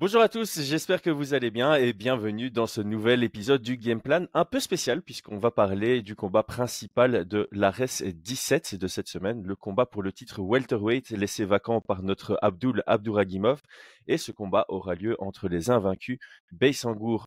[0.00, 3.76] Bonjour à tous, j'espère que vous allez bien et bienvenue dans ce nouvel épisode du
[3.76, 8.86] Game Plan un peu spécial puisqu'on va parler du combat principal de l'ARES 17 de
[8.86, 13.60] cette semaine, le combat pour le titre welterweight laissé vacant par notre Abdul Abdouragimov
[14.06, 16.18] et ce combat aura lieu entre les invaincus
[16.50, 17.26] Beisangour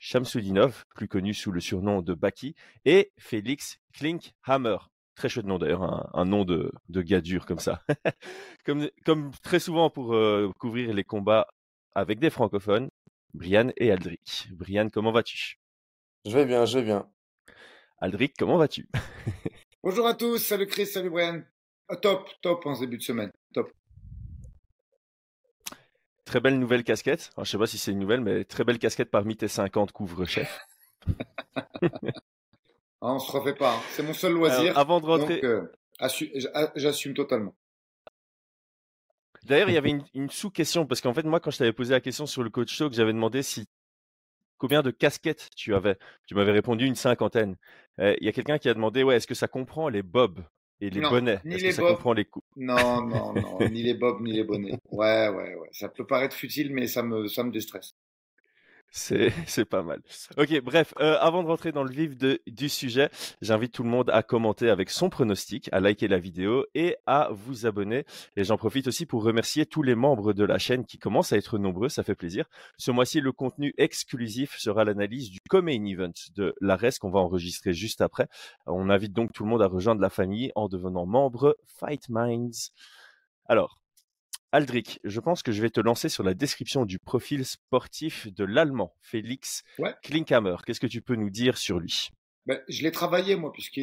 [0.00, 4.78] Shamsudinov, plus connu sous le surnom de Baki, et Félix Klinkhammer.
[5.14, 7.80] Très chouette nom d'ailleurs, un, nom de, gars dur comme ça.
[8.66, 11.46] comme, comme, très souvent pour euh, couvrir les combats
[11.96, 12.90] avec des francophones,
[13.32, 14.48] Brian et Aldric.
[14.52, 15.58] Brian, comment vas-tu?
[16.26, 17.08] Je vais bien, je vais bien.
[17.98, 18.86] Aldric, comment vas-tu?
[19.82, 21.42] Bonjour à tous, salut Chris, salut Brian.
[21.88, 23.72] Ah, top, top en ce début de semaine, top.
[26.26, 27.30] Très belle nouvelle casquette.
[27.38, 29.92] Je je sais pas si c'est une nouvelle, mais très belle casquette parmi tes 50
[29.92, 30.66] couvre-chefs.
[31.62, 31.64] ah,
[33.00, 33.74] on se refait pas.
[33.74, 33.80] Hein.
[33.92, 34.76] C'est mon seul loisir.
[34.76, 35.72] avant de rentrer, euh,
[36.74, 37.56] j'assume totalement.
[39.46, 42.00] D'ailleurs, il y avait une, sous-question, parce qu'en fait, moi, quand je t'avais posé la
[42.00, 43.66] question sur le coach talk, j'avais demandé si
[44.58, 45.96] combien de casquettes tu avais.
[46.26, 47.56] Tu m'avais répondu une cinquantaine.
[48.00, 50.40] Euh, il y a quelqu'un qui a demandé, ouais, est-ce que ça comprend les bobs
[50.80, 51.40] et les bonnets?
[51.44, 54.44] Ni les que ça comprend les coups Non, non, non, ni les bobs ni les
[54.44, 54.78] bonnets.
[54.90, 55.68] Ouais, ouais, ouais.
[55.72, 57.94] Ça peut paraître futile, mais ça me, ça me déstresse.
[59.46, 60.00] C'est pas mal.
[60.38, 63.10] Ok, bref, euh, avant de rentrer dans le vif de, du sujet,
[63.42, 67.28] j'invite tout le monde à commenter avec son pronostic, à liker la vidéo et à
[67.30, 68.06] vous abonner.
[68.36, 71.36] Et j'en profite aussi pour remercier tous les membres de la chaîne qui commencent à
[71.36, 72.46] être nombreux, ça fait plaisir.
[72.78, 77.74] Ce mois-ci, le contenu exclusif sera l'analyse du co-main event de l'ARES qu'on va enregistrer
[77.74, 78.28] juste après.
[78.66, 82.70] On invite donc tout le monde à rejoindre la famille en devenant membre Fight Minds.
[83.44, 83.78] Alors,
[84.52, 88.44] Aldric, je pense que je vais te lancer sur la description du profil sportif de
[88.44, 89.64] l'Allemand, Félix
[90.02, 90.56] Klinkhammer.
[90.64, 92.10] Qu'est-ce que tu peux nous dire sur lui?
[92.46, 93.80] Ben, Je l'ai travaillé, moi, puisque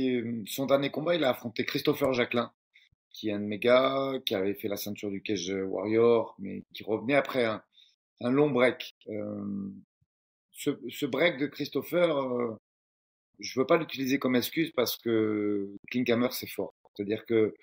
[0.48, 2.52] son dernier combat, il a affronté Christopher Jacquelin,
[3.12, 6.64] qui est un de mes gars, qui avait fait la ceinture du Cage Warrior, mais
[6.74, 7.62] qui revenait après un,
[8.22, 8.96] long break.
[9.10, 9.70] Euh,
[10.52, 12.56] ce, break de Christopher, euh,
[13.40, 16.74] je veux pas l'utiliser comme excuse parce que Klinkhammer, c'est fort.
[16.96, 17.54] C'est-à-dire que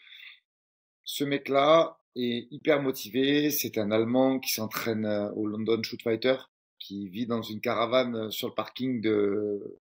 [1.05, 3.51] ce mec-là, est hyper motivé.
[3.51, 6.37] C'est un Allemand qui s'entraîne euh, au London Shoot Fighter,
[6.79, 9.79] qui vit dans une caravane euh, sur le parking de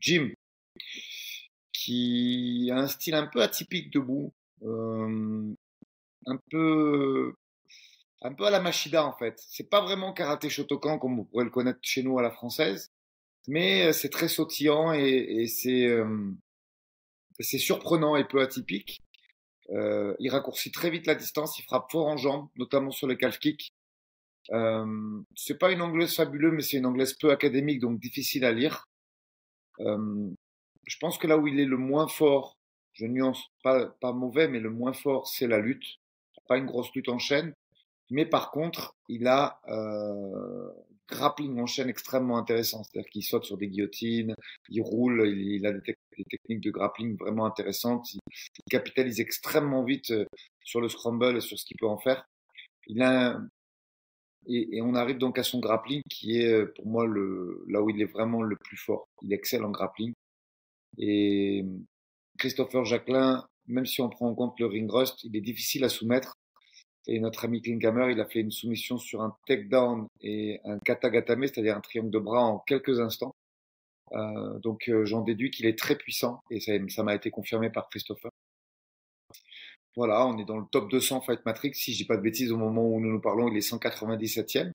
[0.00, 0.30] Jim,
[1.72, 5.54] qui a un style un peu atypique debout, euh,
[6.26, 7.34] un peu
[8.22, 9.40] un peu à la Machida en fait.
[9.48, 12.92] C'est pas vraiment karaté Shotokan comme on pourrait le connaître chez nous à la française,
[13.48, 15.06] mais c'est très sautillant et,
[15.42, 15.88] et c'est
[17.40, 19.00] c'est surprenant et peu atypique.
[19.70, 23.16] Euh, il raccourcit très vite la distance, il frappe fort en jambes, notamment sur le
[23.16, 23.72] calf kick.
[24.52, 28.52] Euh, c'est pas une anglaise fabuleuse, mais c'est une anglaise peu académique, donc difficile à
[28.52, 28.88] lire.
[29.80, 30.30] Euh,
[30.86, 32.56] je pense que là où il est le moins fort,
[32.92, 35.84] je nuance pas, pas mauvais, mais le moins fort, c'est la lutte.
[36.48, 37.54] Pas une grosse lutte en chaîne.
[38.10, 40.70] Mais par contre, il a euh,
[41.08, 42.82] grappling en chaîne extrêmement intéressant.
[42.84, 44.34] C'est-à-dire qu'il saute sur des guillotines,
[44.68, 45.96] il roule, il, a des,
[46.28, 48.12] techniques de grappling vraiment intéressantes.
[48.14, 48.20] Il,
[48.70, 50.24] capitalise extrêmement vite euh,
[50.64, 52.24] sur le scramble et sur ce qu'il peut en faire.
[52.88, 53.40] Il a
[54.48, 57.90] et, on arrive donc à son grappling qui est euh, pour moi le, là où
[57.90, 59.08] il est vraiment le plus fort.
[59.22, 60.12] Il excelle en grappling.
[60.98, 61.64] Et
[62.38, 65.88] Christopher Jacquelin, même si on prend en compte le ring rust, il est difficile à
[65.88, 66.35] soumettre.
[67.08, 71.46] Et notre ami Klinkhammer, il a fait une soumission sur un takedown et un katagatame,
[71.46, 73.34] c'est-à-dire un triangle de bras en quelques instants.
[74.12, 77.88] Euh, donc euh, j'en déduis qu'il est très puissant et ça m'a été confirmé par
[77.88, 78.30] Christopher.
[79.96, 81.74] Voilà, on est dans le top 200 Fight Matrix.
[81.74, 84.70] Si je dis pas de bêtises, au moment où nous nous parlons, il est 197e.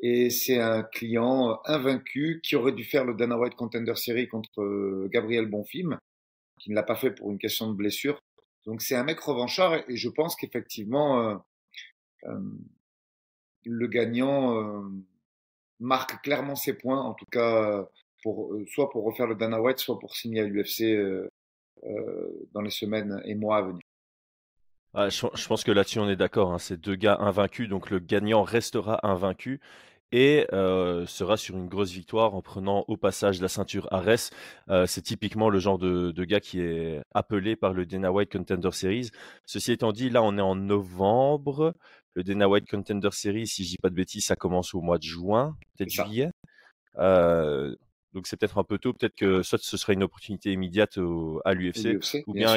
[0.00, 4.62] Et c'est un client invaincu qui aurait dû faire le Dana White Contender Series contre
[4.62, 5.98] euh, Gabriel Bonfim,
[6.60, 8.18] qui ne l'a pas fait pour une question de blessure.
[8.66, 11.36] Donc c'est un mec revanchard et je pense qu'effectivement, euh,
[12.24, 14.84] le gagnant
[15.80, 17.88] marque clairement ses points, en tout cas,
[18.22, 21.28] soit pour refaire le Dana White, soit pour signer à l'UFC
[22.52, 23.82] dans les semaines et mois à venir.
[24.94, 26.52] Ah, je, pense que là-dessus on est d'accord.
[26.52, 26.58] Hein.
[26.58, 29.60] C'est deux gars invaincus, donc le gagnant restera invaincu
[30.12, 34.30] et sera sur une grosse victoire en prenant au passage la ceinture Ares.
[34.86, 38.72] c'est typiquement le genre de, de, gars qui est appelé par le Dana White Contender
[38.72, 39.10] Series.
[39.44, 41.74] Ceci étant dit, là on est en novembre.
[42.18, 44.98] Le Dana White Contender Series, si je dis pas de bêtises, ça commence au mois
[44.98, 46.32] de juin, peut-être juillet.
[46.96, 47.72] Euh,
[48.12, 50.98] donc c'est peut-être un peu tôt, peut-être que soit ce sera une opportunité immédiate
[51.44, 52.56] à l'UFC, ou bien,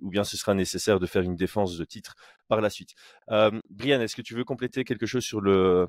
[0.00, 2.14] ou bien ce sera nécessaire de faire une défense de titre
[2.46, 2.90] par la suite.
[3.32, 5.88] Euh, Brian, est-ce que tu veux compléter quelque chose sur le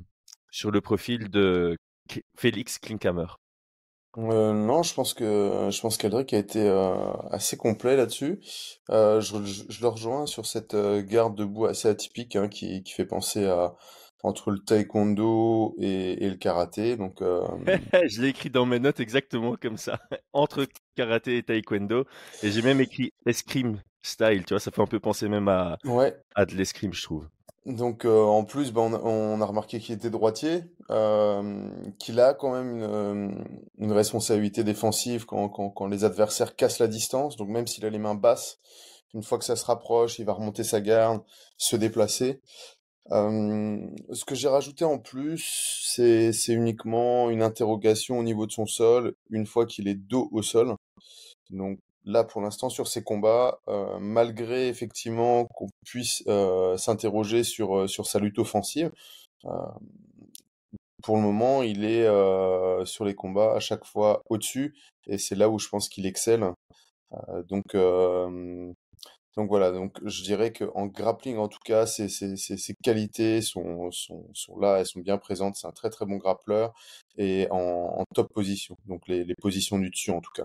[0.50, 1.78] sur le profil de
[2.36, 3.28] Félix Klinkhammer?
[4.18, 6.96] Euh, non, je pense que je pense qu'Aldric a été euh,
[7.32, 8.40] assez complet là-dessus.
[8.90, 12.94] Euh, je, je, le rejoins sur cette euh, garde debout assez atypique hein, qui, qui
[12.94, 13.76] fait penser à
[14.26, 16.98] entre le taekwondo et, le karaté.
[16.98, 17.42] Donc, euh,
[18.08, 20.00] je l'ai écrit dans mes notes exactement comme ça,
[20.34, 20.66] entre
[20.96, 22.06] karaté et taekwondo.
[22.44, 25.78] Et j'ai même écrit escrime style, tu vois, ça fait un peu penser même à,
[26.36, 27.28] à de l'escrime, je trouve.
[27.66, 31.68] Donc euh, en plus, ben, on, a, remarqué qu'il était droitier, euh,
[31.98, 33.46] qu'il a quand même une,
[33.80, 37.38] une responsabilité défensive quand, quand, quand, les adversaires cassent la distance.
[37.38, 38.60] Donc même s'il a les mains basses,
[39.16, 41.24] une fois que ça se rapproche, il va remonter sa garde,
[41.58, 42.42] se déplacer.
[43.12, 43.80] Euh,
[44.12, 45.44] ce que j'ai rajouté en plus,
[45.96, 50.42] c'est uniquement une interrogation au niveau de son sol, une fois qu'il est dos au
[50.44, 50.76] sol.
[51.50, 57.78] Donc là, pour l'instant, sur ces combats, euh, malgré effectivement qu'on puisse euh, s'interroger sur,
[57.78, 58.92] euh, sur sa lutte offensive,
[61.04, 62.08] pour le moment, il est
[62.86, 64.76] sur les combats à chaque fois au-dessus,
[65.08, 66.52] et c'est là où je pense qu'il excelle.
[67.48, 67.76] donc,
[69.38, 73.92] donc voilà, donc je dirais qu'en grappling, en tout cas, ses, ses, ses, qualités sont,
[73.92, 75.58] sont, sont, là, elles sont bien présentes.
[75.58, 76.74] C'est un très très bon grappleur
[77.18, 77.58] et en,
[78.00, 80.45] en top position, donc les, les positions du dessus en tout cas.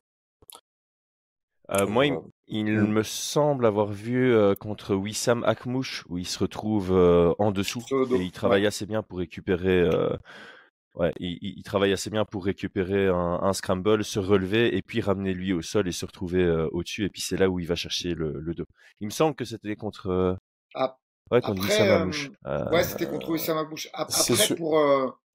[1.73, 2.05] Euh, moi,
[2.49, 2.87] il, mmh.
[2.89, 7.85] me semble avoir vu euh, contre Wissam Akmouche où il se retrouve euh, en dessous
[7.93, 9.89] et il travaille assez bien pour récupérer.
[10.97, 15.53] ouais, il, travaille assez bien pour récupérer un, scramble, se relever et puis ramener lui
[15.53, 17.05] au sol et se retrouver au-dessus.
[17.05, 18.67] Et puis c'est là où il va chercher le, dos.
[19.01, 20.39] Il me semble que c'était contre.
[20.75, 20.97] Ah,
[21.31, 22.11] ouais, contre Wissam
[22.73, 23.89] ouais, c'était contre Wissam Akmouche.
[23.93, 24.81] Après, pour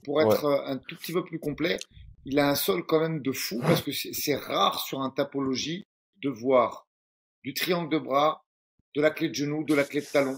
[0.03, 1.77] pour être un tout petit peu plus complet,
[2.25, 5.85] il a un sol quand même de fou parce que c'est rare sur un tapologie
[6.25, 6.87] de voir
[7.43, 8.43] du triangle de bras,
[8.95, 10.37] de la clé de genou, de la clé de talon.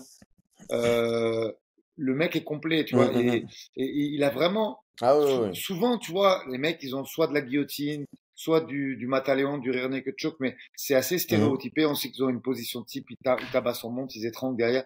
[0.71, 1.51] Euh,
[1.95, 3.47] le mec est complet, tu vois, mmh, mmh, mmh.
[3.77, 4.79] et, il a vraiment.
[5.01, 5.15] Ah,
[5.53, 8.05] souvent, tu vois, les mecs, ils ont soit de la guillotine,
[8.35, 11.85] soit du, du mataléon, du rear naked choke, mais c'est assez stéréotypé.
[11.85, 13.17] On sait qu'ils ont une position type, ils,
[13.51, 14.85] tabassent en monte, ils étranglent derrière.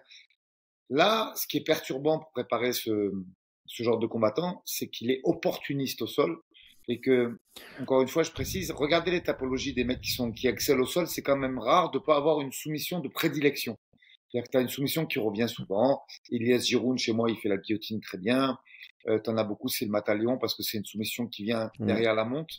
[0.90, 3.12] Là, ce qui est perturbant pour préparer ce,
[3.66, 6.38] ce genre de combattant, c'est qu'il est opportuniste au sol
[6.88, 7.38] et que,
[7.80, 10.86] encore une fois, je précise, regardez les tapologies des mecs qui, sont, qui excellent au
[10.86, 13.76] sol, c'est quand même rare de ne pas avoir une soumission de prédilection.
[14.28, 16.02] C'est-à-dire que tu as une soumission qui revient souvent.
[16.30, 18.58] Elias Giroud, chez moi, il fait la guillotine très bien.
[19.06, 21.70] Euh, tu en as beaucoup, c'est le Matalion, parce que c'est une soumission qui vient
[21.78, 21.86] mmh.
[21.86, 22.50] derrière la monte.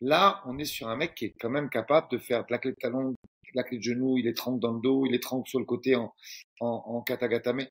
[0.00, 2.58] Là, on est sur un mec qui est quand même capable de faire de la
[2.58, 3.16] clé de talon, de
[3.54, 5.66] la clé de genou, il est tranquille dans le dos, il est tranquille sur le
[5.66, 6.12] côté en,
[6.60, 7.66] en, en katagatame.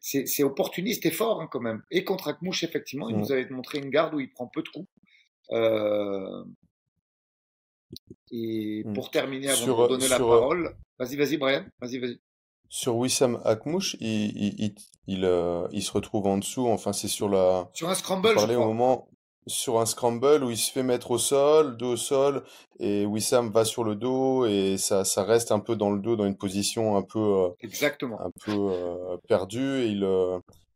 [0.00, 1.82] C'est opportuniste et fort hein, quand même.
[1.90, 3.20] Et contre Akmouche, effectivement, il mmh.
[3.20, 4.88] nous avait montré une garde où il prend peu de coups.
[5.52, 6.44] Euh,
[8.30, 8.92] et mmh.
[8.92, 12.20] pour terminer, avant de donner la euh, parole, vas-y, vas-y, Brian, vas-y, vas-y.
[12.68, 14.74] Sur Wissam Akmouche, il, il,
[15.08, 17.68] il, euh, il, se retrouve en dessous, enfin, c'est sur la.
[17.72, 19.08] Sur un scramble, je au moment
[19.46, 22.44] sur un scramble où il se fait mettre au sol, dos au sol,
[22.78, 26.14] et Wissam va sur le dos et ça, ça reste un peu dans le dos,
[26.14, 28.20] dans une position un peu, Exactement.
[28.20, 28.70] un peu
[29.26, 30.06] perdue et il,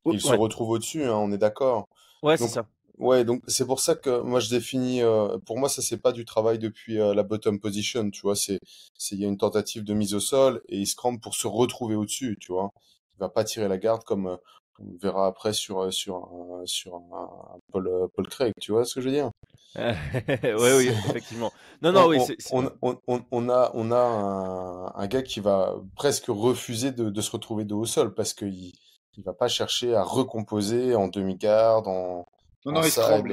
[0.07, 1.89] il se retrouve au-dessus, hein, on est d'accord?
[2.23, 2.67] Ouais, c'est ça.
[2.99, 5.03] Ouais, donc c'est pour ça que moi je définis.
[5.03, 8.37] Euh, pour moi, ça c'est pas du travail depuis euh, la bottom position, tu vois.
[8.37, 8.61] C'est,
[8.97, 11.35] c'est il y a une tentative de mise au sol et il se crampe pour
[11.35, 12.71] se retrouver au-dessus, tu vois.
[13.17, 14.37] Il va pas tirer la garde comme euh,
[14.79, 19.01] on verra après sur sur un, sur un, Paul Paul Craig, tu vois ce que
[19.01, 19.31] je veux dire?
[19.77, 21.53] oui, oui, effectivement.
[21.83, 22.19] Non, non, oui.
[22.53, 27.11] On, on, on, on, a on a un, un, gars qui va presque refuser de,
[27.11, 28.73] de se retrouver de au sol parce qu'il
[29.17, 32.25] il va pas chercher à recomposer en demi-garde, en
[32.65, 33.33] non, non, il se tremble,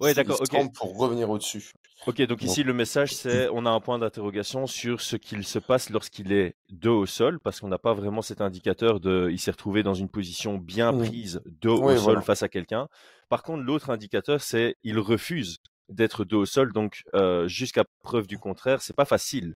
[0.00, 0.72] ouais, d'accord, ok.
[0.74, 1.72] pour revenir au-dessus.
[2.06, 5.58] Ok, donc ici le message c'est on a un point d'interrogation sur ce qu'il se
[5.58, 9.38] passe lorsqu'il est dos au sol parce qu'on n'a pas vraiment cet indicateur de il
[9.38, 12.88] s'est retrouvé dans une position bien prise dos au sol face à quelqu'un.
[13.28, 15.58] Par contre l'autre indicateur c'est il refuse
[15.90, 19.54] d'être dos au sol donc euh, jusqu'à preuve du contraire c'est pas facile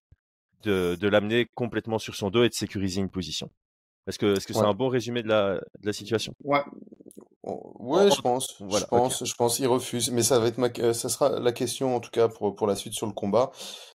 [0.65, 3.51] de, de l'amener complètement sur son dos et de sécuriser une position.
[4.07, 6.35] Est-ce que est-ce que c'est un bon résumé de la, de la situation?
[6.43, 6.61] Ouais,
[7.45, 8.57] Ouais, je pense.
[8.59, 10.11] je pense, je pense, il refuse.
[10.11, 12.67] Mais ça va être ma, euh, ça sera la question en tout cas pour pour
[12.67, 13.51] la suite sur le combat.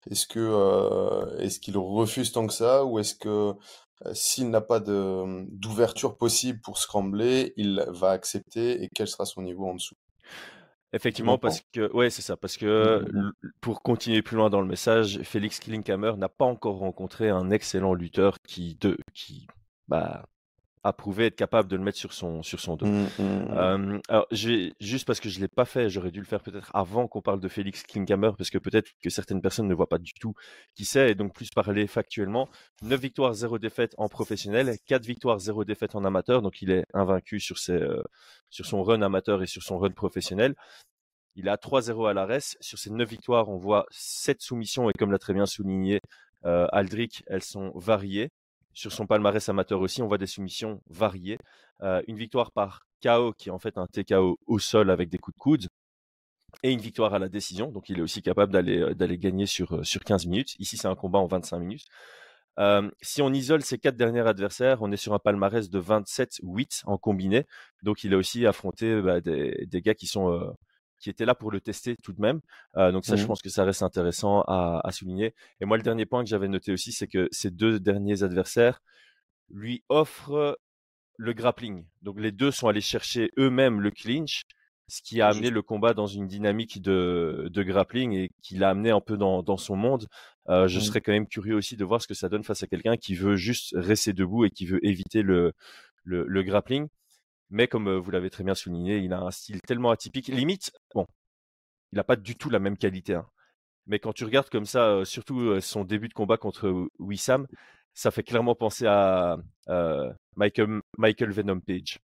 [0.09, 3.53] Est-ce que euh, est-ce qu'il refuse tant que ça ou est-ce que
[4.05, 9.25] euh, s'il n'a pas de d'ouverture possible pour scrambler, il va accepter et quel sera
[9.25, 9.95] son niveau en dessous?
[10.91, 13.31] Effectivement, parce que ouais, c'est ça, parce que mmh.
[13.59, 17.93] pour continuer plus loin dans le message, Félix Klinkhammer n'a pas encore rencontré un excellent
[17.93, 19.45] lutteur qui de qui
[19.87, 20.23] bah
[20.85, 22.85] a prouvé être capable de le mettre sur son, sur son dos.
[22.85, 24.01] Mmh, mmh, mmh.
[24.07, 27.07] alors, juste parce que je ne l'ai pas fait, j'aurais dû le faire peut-être avant
[27.07, 30.13] qu'on parle de Félix Klinkhammer, parce que peut-être que certaines personnes ne voient pas du
[30.13, 30.35] tout
[30.75, 32.47] qui c'est, et donc plus parler factuellement.
[32.83, 36.85] 9 victoires, 0 défaites en professionnel, 4 victoires, 0 défaites en amateur, donc il est
[36.93, 38.03] invaincu sur, ses, euh,
[38.51, 40.53] sur son run amateur et sur son run professionnel.
[41.35, 42.57] Il a 3-0 à l'ARES.
[42.61, 45.99] Sur ses 9 victoires, on voit 7 soumissions, et comme l'a très bien souligné
[46.45, 48.29] euh, Aldric, elles sont variées.
[48.75, 51.39] Sur son palmarès amateur aussi, on voit des soumissions variées.
[51.81, 55.35] une victoire par KO, qui est en fait un TKO au sol avec des coups
[55.35, 55.67] de coude,
[56.63, 57.71] et une victoire à la décision.
[57.71, 60.55] Donc il est aussi capable d'aller gagner sur, sur 15 minutes.
[60.59, 61.85] Ici, c'est un combat en 25 minutes.
[63.01, 66.97] si on isole ses quatre derniers adversaires, on est sur un palmarès de 27-8 en
[66.97, 67.45] combiné.
[67.83, 70.55] Donc il a aussi affronté bah, des, gars qui sont
[71.05, 72.41] qui étaient là pour le tester tout de même.
[72.75, 75.35] donc ça, je mmh pense que ça reste intéressant à, à, souligner.
[75.61, 78.81] Et moi, le dernier point que j'avais noté aussi, c'est que ces deux derniers adversaires
[79.49, 80.57] lui offrent
[81.17, 81.85] le grappling.
[82.01, 84.45] Donc les deux sont allés chercher eux-mêmes le clinch,
[84.87, 88.71] ce qui a amené le combat dans une dynamique de, de grappling et qui l'a
[88.71, 90.07] amené un peu dans, dans son monde.
[90.49, 90.81] Euh, je mmh.
[90.81, 93.13] serais quand même curieux aussi de voir ce que ça donne face à quelqu'un qui
[93.13, 95.53] veut juste rester debout et qui veut éviter le,
[96.03, 96.87] le, le grappling.
[97.55, 100.27] Mais comme vous l'avez très bien souligné, il a un style tellement atypique.
[100.27, 101.07] Limite, bon,
[101.93, 103.13] il n'a pas du tout la même qualité.
[103.13, 103.25] Hein.
[103.87, 107.47] Mais quand tu regardes comme ça, surtout son début de combat contre Wissam,
[107.93, 109.37] ça fait clairement penser à
[110.35, 111.99] Michael, Michael Venom Page.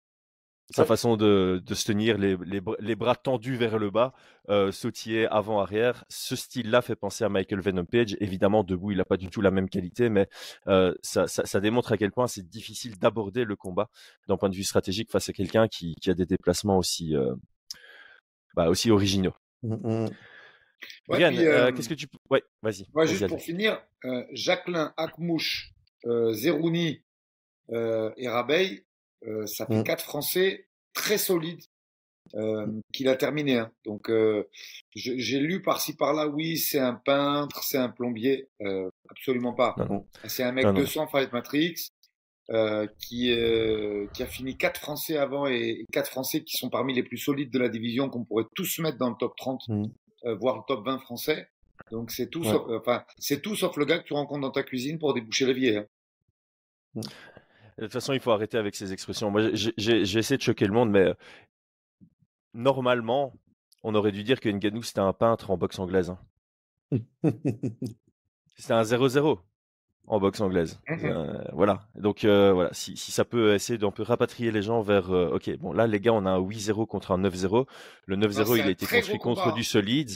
[0.71, 4.12] Sa façon de, de, se tenir, les, les, les, bras tendus vers le bas,
[4.49, 6.05] euh, sautiller avant-arrière.
[6.09, 8.17] Ce style-là fait penser à Michael Venom Page.
[8.21, 10.29] Évidemment, debout, il n'a pas du tout la même qualité, mais
[10.69, 13.91] euh, ça, ça, ça, démontre à quel point c'est difficile d'aborder le combat
[14.29, 17.35] d'un point de vue stratégique face à quelqu'un qui, qui, a des déplacements aussi, euh,
[18.55, 19.35] bah, aussi originaux.
[19.62, 22.07] Ouais, qu'est-ce que tu...
[22.31, 22.87] Ouais, vas-y.
[22.95, 23.83] Ouais, juste pour finir,
[24.33, 25.73] Jacqueline Akmouche,
[26.05, 27.03] Zerouni
[27.71, 28.85] et Rabeil,
[29.27, 29.85] euh, ça fait mmh.
[29.85, 31.62] quatre Français très solides
[32.35, 33.59] euh, qu'il a terminé.
[33.59, 33.71] Hein.
[33.85, 34.49] Donc, euh,
[34.95, 38.49] j'ai lu par-ci par-là, oui, c'est un peintre, c'est un plombier.
[38.62, 39.75] Euh, absolument pas.
[40.27, 41.89] C'est un mec de 200 Fight Matrix
[42.50, 43.33] euh, qui,
[44.12, 47.50] qui a fini quatre Français avant et, quatre Français qui sont parmi les plus solides
[47.50, 49.85] de la division qu'on pourrait tous mettre dans le top 30, mmh.
[50.39, 51.49] voire le top 20 français.
[51.91, 54.62] Donc c'est tout, sauf, enfin c'est tout sauf le gars que tu rencontres dans ta
[54.62, 55.79] cuisine pour déboucher l'évier.
[55.79, 57.00] Hein.
[57.80, 59.30] De toute façon, il faut arrêter avec ces expressions.
[59.30, 61.14] Moi, j'ai essayé de choquer le monde, mais
[62.52, 63.32] normalement,
[63.82, 66.10] on aurait dû dire que Nganou, c'était un peintre en boxe anglaise.
[66.10, 66.99] Hein.
[68.56, 69.38] c'était un 0-0
[70.06, 70.78] en boxe anglaise.
[70.88, 71.80] Mmh euh, voilà.
[71.94, 72.68] Donc, euh, voilà.
[72.72, 75.10] Si, ça peut essayer d'un peu rapatrier les gens vers.
[75.10, 77.66] Euh, ok, bon, là, les gars, on a un 8-0 contre un 9-0.
[78.04, 80.10] Le 9-0, il a été construit contre du solide.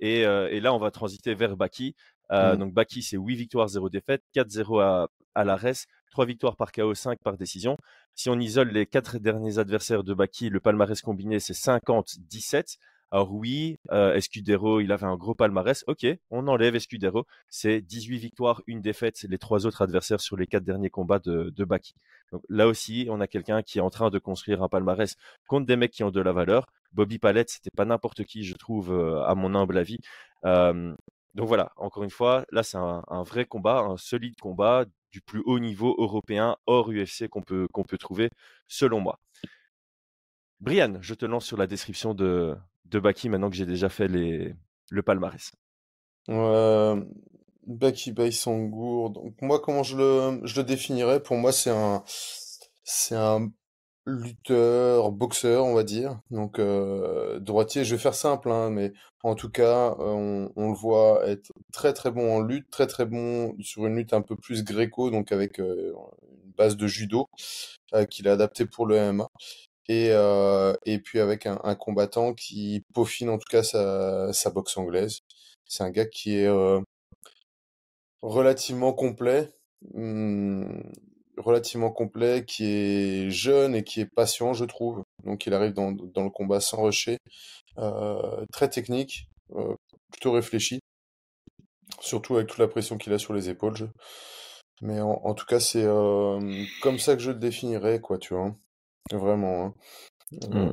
[0.00, 1.94] Et, et, là, on va transiter vers Baki.
[2.30, 2.56] Mmh.
[2.56, 4.22] Donc, Baki, c'est 8 victoires, 0 défaites.
[4.34, 5.86] 4-0 à, à l'ARES.
[6.10, 7.76] 3 victoires par KO, 5 par décision.
[8.14, 12.78] Si on isole les 4 derniers adversaires de Baki, le palmarès combiné, c'est 50-17.
[13.12, 15.84] Alors oui, euh, Escudero, il avait un gros palmarès.
[15.86, 17.24] Ok, on enlève Escudero.
[17.48, 21.64] C'est 18 victoires, une défaite, les trois autres adversaires sur les quatre derniers combats de,
[21.64, 21.94] Baki.
[22.32, 25.66] Donc là aussi, on a quelqu'un qui est en train de construire un palmarès contre
[25.66, 26.66] des mecs qui ont de la valeur.
[26.92, 29.98] Bobby Palette, c'était pas n'importe qui, je trouve, euh, à mon humble avis.
[30.44, 30.94] Euh,
[31.34, 35.42] donc voilà, encore une fois, là c'est un, vrai combat, un solide combat, du plus
[35.46, 38.28] haut niveau européen hors UFC qu'on peut, qu'on peut trouver,
[38.68, 39.18] selon moi.
[40.60, 42.54] Brian, je te lance sur la description de,
[42.84, 44.54] de Baki maintenant que j'ai déjà fait les,
[44.90, 45.52] le palmarès.
[46.28, 47.02] Euh,
[47.66, 51.22] Baki Baïsangour, donc moi comment je le, je le définirais?
[51.22, 52.02] Pour moi c'est un,
[52.84, 53.50] c'est un
[54.06, 56.20] lutteur, boxeur, on va dire.
[56.30, 60.76] Donc euh, droitier, je vais faire simple, hein, mais en tout cas, on, on, le
[60.76, 64.36] voit être très très bon en lutte, très très bon sur une lutte un peu
[64.36, 65.92] plus gréco, donc avec euh,
[66.44, 67.28] une base de judo
[67.94, 69.28] euh, qu'il a adapté pour le MMA.
[69.88, 74.50] Et, euh, et puis avec un, un, combattant qui peaufine en tout cas sa, sa
[74.50, 75.20] boxe anglaise.
[75.64, 76.80] C'est un gars qui est euh,
[78.22, 79.52] relativement complet.
[79.94, 80.82] Hum,
[81.36, 85.02] relativement complet, qui est jeune et qui est patient, je trouve.
[85.24, 87.18] Donc il arrive dans, dans le combat sans rusher,
[87.78, 89.74] euh, très technique, euh,
[90.10, 90.80] plutôt réfléchi,
[92.00, 93.76] surtout avec toute la pression qu'il a sur les épaules.
[93.76, 93.86] Je...
[94.82, 98.34] Mais en, en, tout cas, c'est euh, comme ça que je le définirais, quoi, tu
[98.34, 98.54] vois.
[99.12, 99.64] Vraiment.
[99.64, 99.74] Hein.
[100.50, 100.70] Mmh.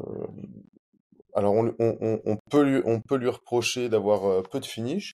[1.35, 5.13] Alors on, on, on, peut lui, on peut lui reprocher d'avoir peu de finish,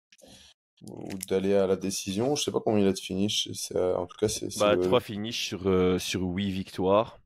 [0.82, 2.34] ou d'aller à la décision.
[2.34, 3.48] Je sais pas combien il a de finish.
[3.74, 4.56] En tout cas, c'est.
[4.58, 7.18] Bah, 3 finishes sur, euh, sur 8 victoires.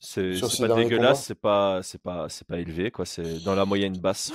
[0.00, 3.04] C'est pas dégueulasse, c'est pas, c'est pas, c'est pas élevé, quoi.
[3.04, 4.32] C'est dans la moyenne basse.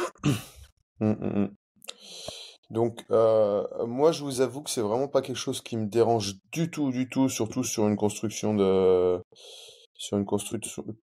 [1.02, 1.50] Mmh, mmh, mmh.
[2.70, 6.36] Donc, euh, moi, je vous avoue que c'est vraiment pas quelque chose qui me dérange
[6.52, 9.20] du tout, du tout, surtout sur une construction de,
[9.94, 10.26] sur une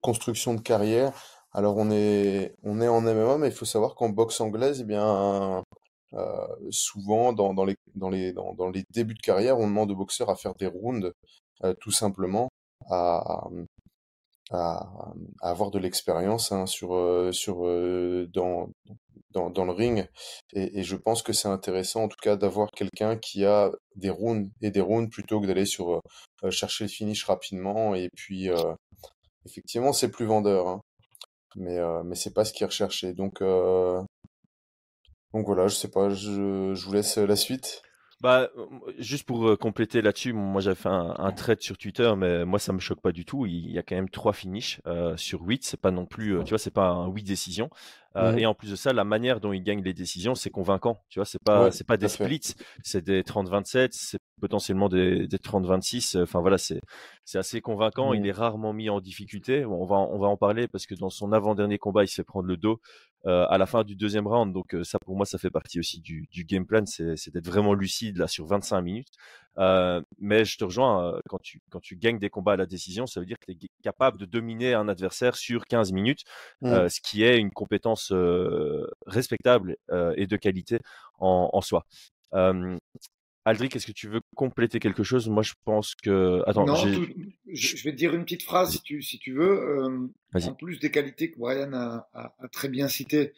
[0.01, 1.13] construction de carrière.
[1.53, 4.85] Alors, on est, on est en MMA, mais il faut savoir qu'en boxe anglaise, eh
[4.85, 5.63] bien,
[6.15, 9.97] euh, souvent, dans, dans, les, dans, les, dans, les débuts de carrière, on demande aux
[9.97, 11.13] boxeurs à faire des rounds,
[11.65, 12.49] euh, tout simplement,
[12.91, 13.49] à,
[14.51, 18.69] à, avoir de l'expérience hein, sur, euh, dans,
[19.31, 20.07] dans, le ring.
[20.53, 24.51] Et, je pense que c'est intéressant, en tout cas, d'avoir quelqu'un qui a des rounds
[24.61, 26.03] et des rounds plutôt que d'aller sur
[26.51, 27.95] chercher le finish rapidement.
[27.95, 28.51] Et puis,
[29.47, 30.69] effectivement, c'est plus vendeur.
[30.69, 30.81] Hein.
[31.57, 33.15] Mais, mais c'est pas ce qui est recherché.
[33.15, 33.41] Donc,
[35.35, 37.83] donc voilà, je sais pas, je, je vous laisse la suite.
[38.21, 38.51] Bah,
[38.99, 42.73] juste pour compléter là-dessus, moi j'avais fait un, un thread sur Twitter, mais moi ça
[42.73, 43.47] me choque pas du tout.
[43.47, 46.51] Il y a quand même trois finishes euh, sur 8, c'est pas non plus, tu
[46.51, 47.69] vois, c'est pas un 8 décisions.
[48.15, 51.01] Euh, Et en plus de ça, la manière dont il gagne les décisions, c'est convaincant.
[51.09, 55.39] Tu vois, c'est pas, c'est pas des splits, c'est des 30-27, c'est potentiellement des, des
[55.39, 56.23] 30-26.
[56.23, 56.81] Enfin voilà, c'est,
[57.25, 58.13] c'est assez convaincant.
[58.13, 59.65] Il est rarement mis en difficulté.
[59.65, 62.25] on va, on va en parler parce que dans son avant-dernier combat, il se fait
[62.25, 62.81] prendre le dos
[63.27, 64.53] euh, à la fin du deuxième round.
[64.53, 67.47] Donc euh, ça, pour moi, ça fait partie aussi du, du game plan, c'est, d'être
[67.47, 69.09] vraiment lucide là sur 25 minutes.
[69.59, 72.67] Euh, mais je te rejoins, euh, quand tu, quand tu gagnes des combats à la
[72.67, 76.23] décision, ça veut dire que tu es capable de dominer un adversaire sur 15 minutes,
[76.63, 76.67] mmh.
[76.67, 78.13] euh, ce qui est une compétence
[79.07, 79.77] respectable
[80.17, 80.79] et de qualité
[81.19, 81.87] en, en soi.
[83.45, 85.29] Aldric, est-ce que tu veux compléter quelque chose?
[85.29, 86.43] Moi, je pense que.
[86.47, 90.11] Attends, non, je vais te dire une petite phrase si tu, si tu veux.
[90.35, 93.33] en plus des qualités que Brian a, a, a très bien citées,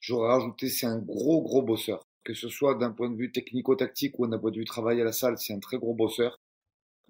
[0.00, 4.18] j'aurais rajouté c'est un gros, gros bosseur que ce soit d'un point de vue technico-tactique
[4.18, 6.38] ou d'un point de vue travail à la salle, c'est un très gros bosseur.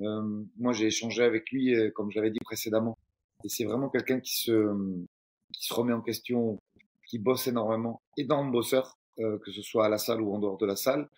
[0.01, 2.97] Euh, moi, j'ai échangé avec lui, euh, comme j'avais dit précédemment,
[3.43, 4.73] et c'est vraiment quelqu'un qui se,
[5.53, 6.57] qui se remet en question,
[7.05, 10.57] qui bosse énormément, énorme bosseur, euh, que ce soit à la salle ou en dehors
[10.57, 11.09] de la salle.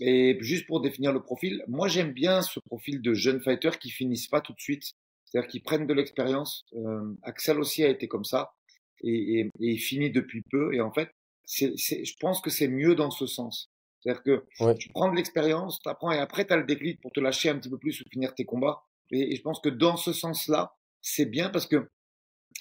[0.00, 3.90] Et juste pour définir le profil, moi j'aime bien ce profil de jeunes fighters qui
[3.90, 4.92] finissent pas tout de suite,
[5.24, 6.64] c'est-à-dire qui prennent de l'expérience.
[6.74, 8.54] Euh, Axel aussi a été comme ça
[9.02, 10.74] et, et, et il finit depuis peu.
[10.74, 11.10] Et en fait,
[11.44, 13.70] c'est, je pense que c'est mieux dans ce sens.
[14.00, 17.12] C'est-à-dire que tu prends de l'expérience, tu apprends et après tu as le déclic pour
[17.12, 18.82] te lâcher un petit peu plus ou finir tes combats.
[19.10, 21.90] Et, je pense que dans ce sens-là, c'est bien parce que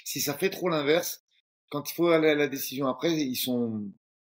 [0.03, 1.23] si ça fait trop l'inverse,
[1.69, 3.89] quand il faut aller à la décision après, ils sont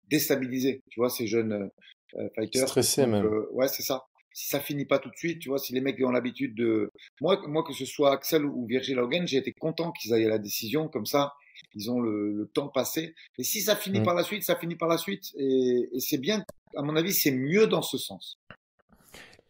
[0.09, 0.83] déstabilisés.
[0.91, 1.71] Tu vois, ces jeunes
[2.17, 2.47] euh.
[2.55, 3.25] Stressés même.
[3.25, 4.07] Euh, ouais, c'est ça.
[4.33, 6.93] Si ça finit pas tout de suite, tu vois, si les mecs ont l'habitude de.
[7.21, 10.31] Moi, moi, que ce soit Axel ou Virgil Hogan, j'ai été content qu'ils aillent à
[10.31, 10.89] la décision.
[10.89, 11.35] Comme ça,
[11.75, 13.15] ils ont le, temps passé.
[13.39, 14.05] Et si ça finit mm.
[14.05, 15.33] par la suite, ça finit par la suite.
[15.37, 16.45] Et, c'est bien,
[16.77, 18.39] à mon avis, c'est mieux dans ce sens.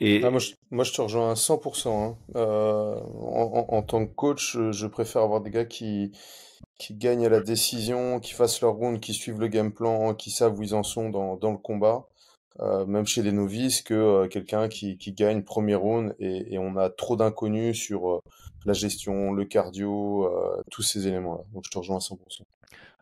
[0.01, 0.23] Et...
[0.25, 1.89] Ah, moi, je, te rejoins à 100%.
[1.89, 2.17] Hein.
[2.37, 6.13] Euh, en, tant que coach, je préfère avoir des gars qui,
[6.79, 10.31] qui gagnent à la décision, qui fassent leur round, qui suivent le game plan, qui
[10.31, 12.07] savent où ils en sont dans, dans le combat.
[12.61, 16.59] Euh, même chez les novices, que euh, quelqu'un qui, qui gagne premier round et, et
[16.59, 18.21] on a trop d'inconnus sur euh,
[18.65, 20.29] la gestion, le cardio,
[20.71, 21.43] tous ces éléments-là.
[21.55, 22.17] Donc je te rejoins à 100%.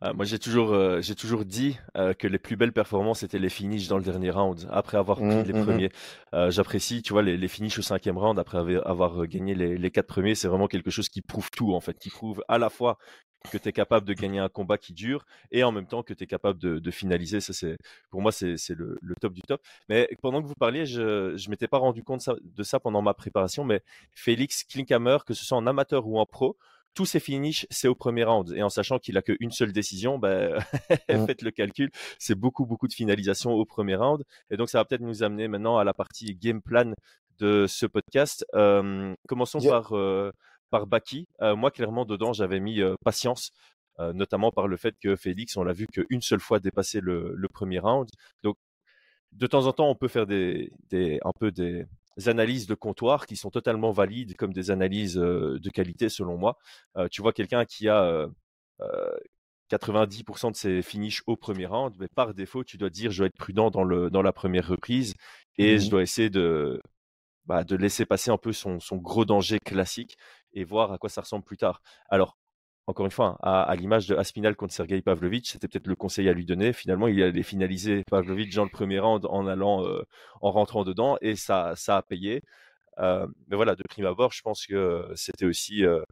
[0.02, 1.78] Ah, moi, j'ai toujours, j'ai toujours dit
[2.18, 5.24] que les plus belles performances étaient les finishes dans le dernier round, après avoir pris
[5.24, 5.64] mmh, les mmh, mmh.
[5.64, 5.90] premiers.
[6.50, 10.06] J'apprécie, tu vois, les, les finishes au cinquième round, après avoir, gagné les, les quatre
[10.06, 12.98] premiers, c'est vraiment quelque chose qui prouve tout, en fait, qui prouve à la fois
[13.46, 16.14] que tu es capable de gagner un combat qui dure et en même temps que
[16.14, 17.40] tu es capable de, de, finaliser.
[17.40, 17.76] Ça, c'est,
[18.10, 19.60] pour moi, c'est, le, le, top du top.
[19.88, 23.14] Mais pendant que vous parliez, je ne m'étais pas rendu compte de ça pendant ma
[23.14, 23.82] préparation, mais
[24.12, 26.56] Félix Klinkhammer, que ce soit en amateur ou en pro,
[26.96, 28.52] tous ses finishes, c'est au premier round.
[28.56, 30.58] Et en sachant qu'il a qu'une seule décision, ben,
[31.26, 34.24] faites le calcul, c'est beaucoup, beaucoup de finalisation au premier round.
[34.50, 36.94] Et donc, ça va peut-être nous amener maintenant à la partie game plan
[37.38, 38.46] de ce podcast.
[38.54, 40.32] Euh, commençons par euh,
[40.70, 41.28] par Baki.
[41.42, 43.52] Euh, moi, clairement, dedans, j'avais mis patience,
[43.98, 47.78] notamment par le fait que Félix, on l'a vu qu'une seule fois dépasser le, premier
[47.78, 48.08] round.
[48.42, 48.56] Donc,
[49.32, 50.70] de temps en temps, on peut faire des,
[51.24, 51.86] un peu des
[52.26, 56.58] analyses de comptoir qui sont totalement valides comme des analyses de qualité, selon moi.
[57.10, 58.28] tu vois quelqu'un qui a
[59.70, 63.26] 90% de ses finishes au premier round, mais par défaut, tu dois dire je dois
[63.26, 65.14] être prudent dans, le, dans la première reprise
[65.58, 66.80] et je mmh dois essayer de,
[67.46, 70.16] bah, de laisser passer un peu son, son, gros danger classique
[70.56, 71.82] et voir à quoi ça ressemble plus tard.
[72.10, 72.36] Alors,
[72.86, 76.28] encore une fois, à, à l'image de Aspinal contre Sergei Pavlovitch, c'était peut-être le conseil
[76.28, 76.72] à lui donner.
[76.72, 80.02] Finalement, il allait finaliser Pavlovitch dans le premier round en allant, euh,
[80.40, 82.42] en rentrant dedans, et ça, ça a payé.
[82.98, 86.02] Euh, mais voilà, de prime abord, je pense que c'était aussi, euh,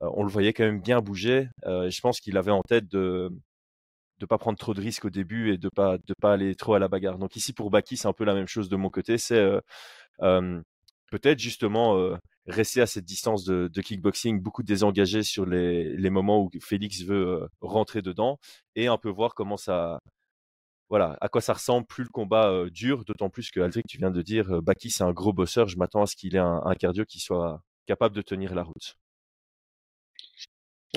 [0.00, 1.48] on le voyait quand même bien bouger.
[1.64, 3.30] je pense qu'il avait en tête de
[4.20, 6.74] de pas prendre trop de risques au début et de pas de pas aller trop
[6.74, 7.18] à la bagarre.
[7.18, 9.18] Donc ici pour Baki, c'est un peu la même chose de mon côté.
[9.18, 9.60] C'est
[10.18, 16.50] peut-être justement rester à cette distance de, kickboxing, beaucoup désengagé sur les, les, moments où
[16.60, 18.38] Félix veut rentrer dedans
[18.74, 20.00] et un peu voir comment ça,
[20.88, 24.10] voilà, à quoi ça ressemble plus le combat dure, d'autant plus que Aldric, tu viens
[24.10, 27.04] de dire, Baki c'est un gros bosseur, je m'attends à ce qu'il ait un, cardio
[27.04, 28.96] qui soit capable de tenir la route.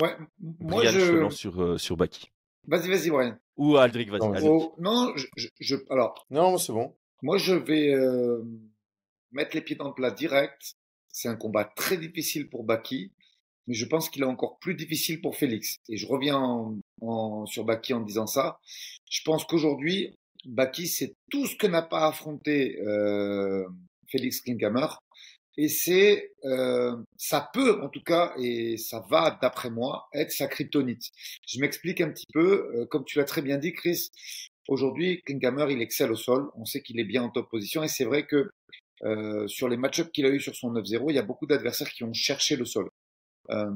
[0.00, 1.12] Ouais, moi je...
[1.12, 2.30] lance sur, sur Baki.
[2.66, 3.38] Vas-y, vas-y, Brian.
[3.56, 4.48] Ou Aldric, vas-y.
[4.48, 5.26] Oh, non, je,
[5.60, 6.26] je, alors.
[6.30, 6.96] Non, c'est bon.
[7.22, 7.94] Moi, je vais
[9.32, 10.76] mettre les pieds dans le plat direct.
[11.14, 13.12] C'est un combat très difficile pour Baki.
[13.68, 15.76] mais je pense qu'il est encore plus difficile pour Félix.
[15.88, 18.58] Et je reviens en, sur Baki en disant ça.
[19.08, 23.64] Je pense qu'aujourd'hui, Baki, c'est tout ce que n'a pas affronté euh,
[24.08, 24.88] Félix Klinkhammer.
[25.56, 30.48] Et c'est, euh, ça peut en tout cas, et ça va d'après moi, être sa
[30.48, 31.12] kryptonite.
[31.46, 34.10] Je m'explique un petit peu, euh, comme tu l'as très bien dit, Chris.
[34.66, 36.50] Aujourd'hui, Klinkhammer, il excelle au sol.
[36.56, 38.50] On sait qu'il est bien en top position, et c'est vrai que
[39.04, 41.90] euh, sur les match-ups qu'il a eu sur son 9-0, il y a beaucoup d'adversaires
[41.90, 42.88] qui ont cherché le sol.
[43.50, 43.70] Euh,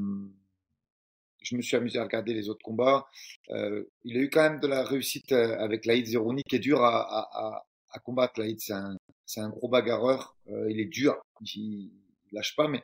[1.42, 3.06] je me suis amusé à regarder les autres combats.
[3.50, 6.60] Euh, il a eu quand même de la réussite euh, avec Laïd Zeroni qui est
[6.60, 8.40] dur à, à, à combattre.
[8.40, 8.96] Laïd, c'est un,
[9.36, 10.36] un, gros bagarreur.
[10.48, 11.16] Euh, il est dur.
[11.54, 11.90] Il,
[12.30, 12.82] lâche pas, mais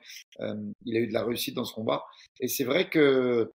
[0.86, 2.02] il a eu de la réussite dans ce combat.
[2.40, 3.52] Et c'est vrai que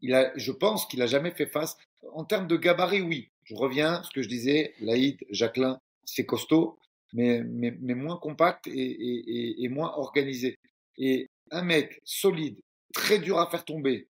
[0.00, 1.76] il a, je pense qu'il a jamais fait face.
[2.12, 3.30] En termes de gabarit, oui.
[3.42, 6.78] Je reviens, ce que je disais, Laïd, Jacqueline, c'est costaud,
[7.12, 10.58] mais, mais, mais, moins compact et, et, et, moins organisé.
[10.96, 12.58] Et un mec solide,
[12.92, 14.08] très dur à faire tomber,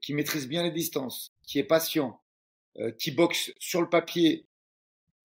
[0.00, 2.20] qui maîtrise bien les distances, qui est patient,
[2.78, 4.46] euh, qui boxe sur le papier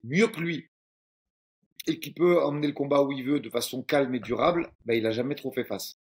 [0.03, 0.69] mieux que lui,
[1.87, 4.93] et qui peut emmener le combat où il veut de façon calme et durable, ben,
[4.93, 5.97] il a jamais trop fait face.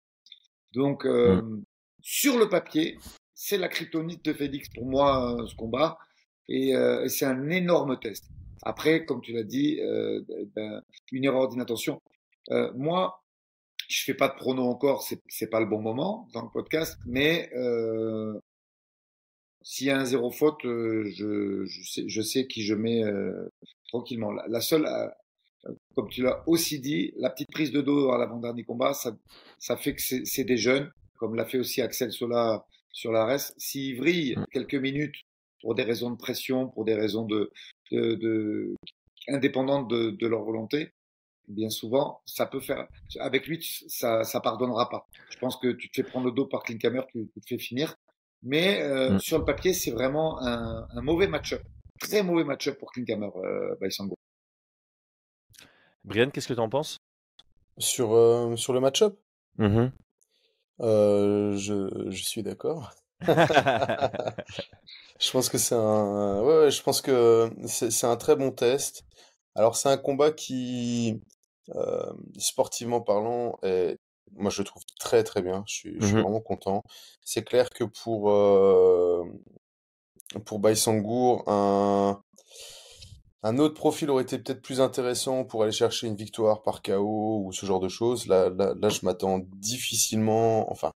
[0.72, 1.64] Donc, euh, mmh.
[2.00, 2.98] sur le papier,
[3.34, 5.98] c'est la kryptonite de Félix pour moi, euh, ce combat,
[6.48, 8.24] et, euh, et c'est un énorme test.
[8.62, 10.22] Après, comme tu l'as dit, euh,
[10.54, 12.00] ben, une erreur d'inattention.
[12.50, 13.22] Euh, moi,
[13.88, 16.98] je fais pas de prono encore, c'est c'est pas le bon moment dans le podcast,
[17.06, 18.38] mais euh,
[19.62, 23.04] s'il y a un zéro faute, euh, je, je sais je sais qui je mets
[23.04, 23.48] euh,
[23.88, 24.32] tranquillement.
[24.32, 28.64] La, seule, euh, comme tu l'as aussi dit, la petite prise de dos à l'avant-dernier
[28.64, 29.16] combat, ça
[29.58, 33.54] ça fait que c'est des jeunes, comme l'a fait aussi Axel Sola sur la reste.
[33.58, 35.16] S'ils vrillent quelques minutes
[35.62, 37.50] pour des raisons de pression, pour des raisons de,
[37.90, 38.74] de, de
[39.28, 40.92] indépendantes de, de, leur volonté,
[41.48, 42.86] bien souvent, ça peut faire.
[43.20, 45.06] Avec lui, ça, ça pardonnera pas.
[45.30, 47.58] Je pense que tu te fais prendre le dos par Klinkhammer, tu, tu te fais
[47.58, 47.96] finir.
[48.42, 49.18] Mais euh, mmh.
[49.20, 51.62] sur le papier, c'est vraiment un, un mauvais match-up,
[52.00, 54.16] très mauvais match-up pour Klinkhammer, euh, Baisango.
[56.04, 56.98] Brian, qu'est-ce que tu en penses?
[57.78, 59.16] Sur euh, sur le match-up?
[59.58, 59.86] Mmh.
[60.80, 62.92] je, je suis d'accord.
[65.18, 69.04] Je pense que c'est un, ouais, ouais, je pense que c'est un très bon test.
[69.54, 71.20] Alors c'est un combat qui,
[71.76, 73.98] euh, sportivement parlant, est,
[74.36, 75.64] moi je le trouve très très bien.
[75.66, 76.20] Je suis, je suis Mmh.
[76.20, 76.82] vraiment content.
[77.24, 79.24] C'est clair que pour euh,
[80.46, 82.22] pour Baïsangour, un
[83.44, 87.42] un autre profil aurait été peut-être plus intéressant pour aller chercher une victoire par KO
[87.44, 88.26] ou ce genre de choses.
[88.28, 90.92] Là, là, là je m'attends difficilement, enfin,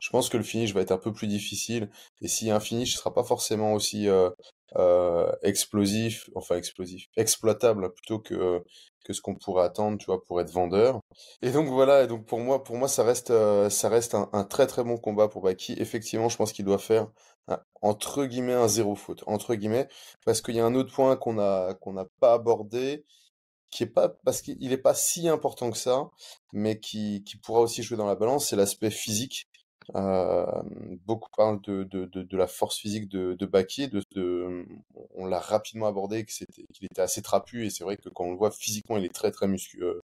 [0.00, 1.90] je pense que le finish va être un peu plus difficile.
[2.20, 4.30] Et s'il y a un finish, ce sera pas forcément aussi euh,
[4.76, 8.62] euh, explosif, enfin explosif, exploitable plutôt que
[9.04, 11.00] que ce qu'on pourrait attendre, tu vois, pour être vendeur.
[11.42, 12.02] Et donc voilà.
[12.04, 14.96] Et donc pour moi, pour moi, ça reste euh, ça reste un, très très bon
[14.98, 15.74] combat pour Baki.
[15.78, 17.08] Effectivement, je pense qu'il doit faire
[17.82, 19.86] entre guillemets un zéro faute entre guillemets
[20.24, 23.04] parce qu'il y a un autre point qu'on a qu'on n'a pas abordé
[23.74, 26.08] qui est pas parce qu'il est pas si important que ça,
[26.52, 29.48] mais qui qui pourra aussi jouer dans la balance, c'est l'aspect physique.
[29.94, 30.46] Euh,
[31.04, 34.66] beaucoup parlent de, de, de, de, la force physique de, de de, de,
[35.14, 38.30] on l'a rapidement abordé qu'il qu était assez trapu et c'est vrai que quand on
[38.30, 40.00] le voit physiquement il est très très musculeux,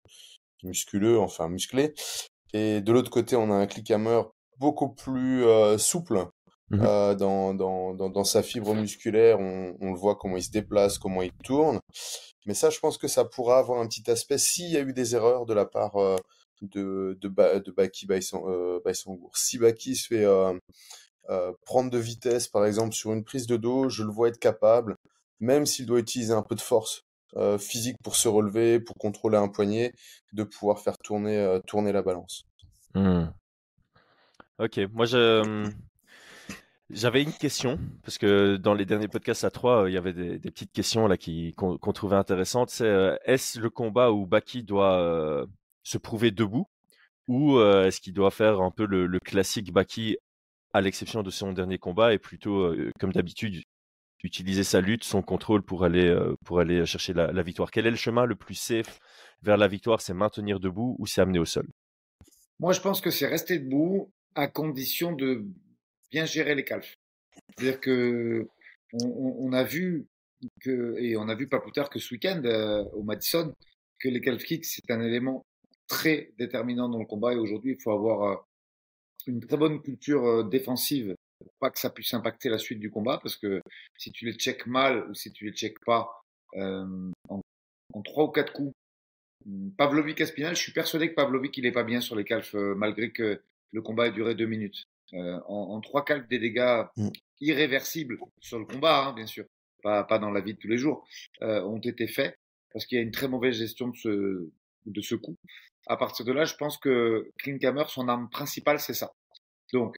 [0.64, 1.94] musculeux enfin musclé.
[2.52, 4.22] Et de l'autre côté on a un clickhammer
[4.58, 6.26] beaucoup plus euh, souple
[6.70, 6.80] mmh.
[6.82, 10.50] euh, dans, dans, dans, dans, sa fibre musculaire, on, on, le voit comment il se
[10.50, 11.78] déplace, comment il tourne.
[12.46, 14.92] Mais ça je pense que ça pourra avoir un petit aspect s'il y a eu
[14.92, 16.16] des erreurs de la part euh,
[16.62, 18.48] de, de, ba, de Baki Baïsangour.
[18.48, 18.80] Euh,
[19.34, 20.58] si Baki se fait euh,
[21.30, 24.38] euh, prendre de vitesse, par exemple, sur une prise de dos, je le vois être
[24.38, 24.96] capable,
[25.40, 27.04] même s'il doit utiliser un peu de force
[27.36, 29.92] euh, physique pour se relever, pour contrôler un poignet,
[30.32, 32.44] de pouvoir faire tourner, euh, tourner la balance.
[32.94, 33.26] Mmh.
[34.58, 35.70] Ok, moi je...
[36.90, 40.38] J'avais une question, parce que dans les derniers podcasts à trois, il y avait des,
[40.38, 41.18] des petites questions là
[41.54, 42.70] qu'on qu trouvait intéressantes.
[42.70, 45.46] C'est est-ce le combat où Baki doit
[45.88, 46.68] se prouver debout
[47.26, 50.16] ou est-ce qu'il doit faire un peu le, classique Baki
[50.72, 53.62] à l'exception de son dernier combat et plutôt comme d'habitude
[54.24, 57.70] utiliser sa lutte, son contrôle pour aller pour aller chercher la, victoire?
[57.70, 58.98] Quel est le chemin le plus safe
[59.42, 60.00] vers la victoire?
[60.00, 61.68] C'est maintenir debout ou c'est amener au sol?
[62.60, 65.44] Moi, je pense que c'est rester debout à condition de
[66.10, 66.96] bien gérer les calfs.
[67.56, 68.48] C'est-à-dire que
[68.92, 70.06] on, a vu
[70.60, 72.42] que et on a vu pas plus tard que ce week-end
[72.94, 73.54] au Madison
[74.00, 75.44] que les calf kicks c'est un élément
[75.88, 78.46] très déterminant dans le combat et aujourd'hui il faut avoir
[79.26, 83.18] une très bonne culture défensive pour pas que ça puisse impacter la suite du combat
[83.22, 83.60] parce que
[83.96, 86.22] si tu les check mal ou si tu les check pas
[86.56, 87.40] euh, en,
[87.94, 88.72] en trois ou quatre coups
[89.76, 93.10] Pavlovic Aspinal, je suis persuadé que Pavlovic il est pas bien sur les calfs malgré
[93.10, 93.40] que
[93.72, 94.84] le combat ait duré deux minutes.
[95.12, 97.08] en, en, trois calfs des dégâts mm.
[97.40, 99.46] irréversibles sur le combat, hein, bien sûr,
[99.82, 101.06] pas, pas dans la vie de tous les jours,
[101.40, 102.36] ont été faits
[102.72, 104.50] parce qu'il y a une très mauvaise gestion de ce,
[104.86, 105.36] de ce coup.
[105.88, 109.12] À partir de là, je pense que Klinkhammer, son arme principale, c'est ça.
[109.72, 109.96] Donc,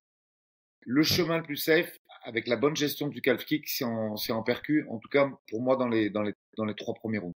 [0.83, 4.42] le chemin le plus safe, avec la bonne gestion du calf kick, c'est en, en
[4.42, 7.35] percu, en tout cas pour moi dans les, dans les, dans les trois premiers rounds.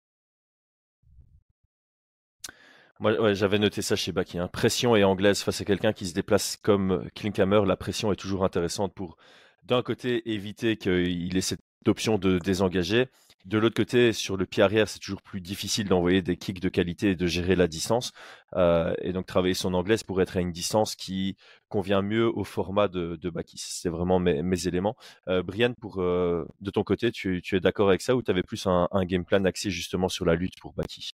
[3.01, 4.39] Moi, j'avais noté ça chez Baki.
[4.39, 4.49] Hein.
[4.49, 8.45] Pression et anglaise face à quelqu'un qui se déplace comme Klinkhammer, la pression est toujours
[8.45, 9.17] intéressante pour,
[9.65, 13.09] d'un côté, éviter qu'il ait cette option de désengager,
[13.45, 16.71] de l'autre côté, sur le pied arrière, c'est toujours plus difficile d'envoyer des kicks de
[16.71, 18.13] qualité et de gérer la distance.
[18.57, 21.37] Euh, et donc, travailler son anglaise pour être à une distance qui
[21.69, 23.31] convient mieux au format de, de.
[23.55, 24.97] C'est vraiment mes, éléments.
[25.29, 28.67] Euh, Brian, euh, de ton côté, tu, es d'accord avec ça ou tu avais plus
[28.67, 31.11] un, game plan axé justement sur la lutte pour Baki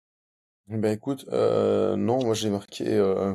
[0.68, 2.84] Ben écoute, non, moi j'ai marqué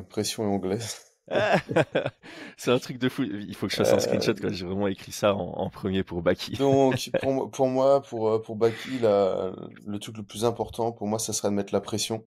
[0.08, 1.05] pression et anglaise.
[2.56, 3.24] c'est un truc de fou.
[3.24, 6.22] Il faut que je fasse un screenshot quand j'ai vraiment écrit ça en, premier pour
[6.22, 6.56] Baki.
[6.56, 7.10] Donc,
[7.52, 11.48] pour, moi, pour, euh, pour Baki, le truc le plus important pour moi, ça serait
[11.48, 12.24] de mettre la pression.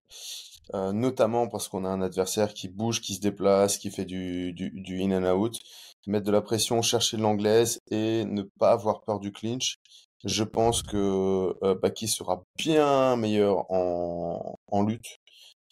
[0.74, 4.52] Euh, notamment parce qu'on a un adversaire qui bouge, qui se déplace, qui fait du,
[4.52, 5.58] du, in and out.
[6.06, 9.78] Mettre de la pression, chercher de l'anglaise et ne pas avoir peur du clinch.
[10.24, 15.18] Je pense que euh, Baki sera bien meilleur en, en lutte.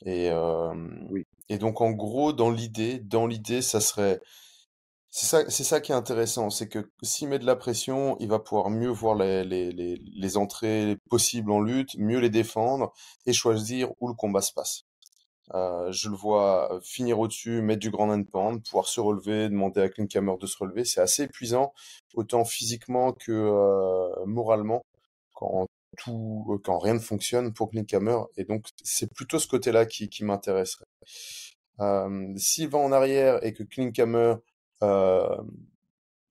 [0.04, 0.30] Et,
[1.10, 1.24] oui.
[1.48, 4.20] Et donc, en gros, dans l'idée, dans l'idée, ça serait,
[5.10, 8.38] c'est ça, ça qui est intéressant, c'est que s'il met de la pression, il va
[8.38, 12.92] pouvoir mieux voir les, les, les, les entrées possibles en lutte, mieux les défendre
[13.26, 14.84] et choisir où le combat se passe.
[15.54, 19.80] Euh, je le vois finir au-dessus, mettre du grand end pound, pouvoir se relever, demander
[19.80, 20.84] à Klinkhammer de se relever.
[20.84, 21.72] C'est assez épuisant,
[22.14, 24.84] autant physiquement que euh, moralement,
[25.34, 28.18] quand tout, euh, quand rien ne fonctionne pour Klinkhammer.
[28.36, 30.86] Et donc, c'est plutôt ce côté-là qui, qui m'intéresserait.
[31.80, 34.36] Euh, S'il va en arrière et que Klinkhammer
[34.82, 35.36] euh,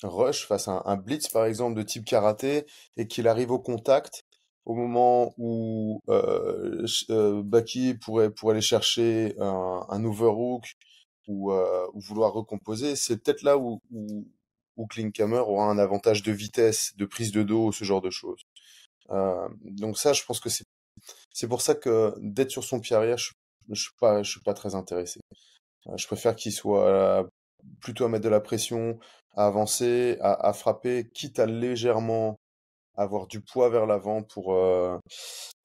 [0.04, 2.66] rush face à un, blitz, par exemple, de type karaté,
[2.98, 4.24] et qu'il arrive au contact,
[4.66, 10.76] au moment où euh, euh Baki pourrait, pourrait aller chercher un, un overhook
[11.28, 14.28] ou, euh, ou vouloir recomposer, c'est peut-être là où, où,
[14.78, 18.44] où Klinkhammer aura un avantage de vitesse, de prise de dos, ce genre de choses.
[19.12, 23.18] Euh, donc ça, je pense que c'est pour ça que d'être sur son pied arrière,
[23.18, 23.32] je,
[23.70, 25.20] je suis pas très intéressé.
[25.88, 27.28] Euh, je préfère qu'il soit
[27.82, 29.00] plutôt à mettre de la pression,
[29.36, 32.36] à avancer, à, frapper, quitte à légèrement
[32.96, 34.98] avoir du poids vers l'avant pour euh,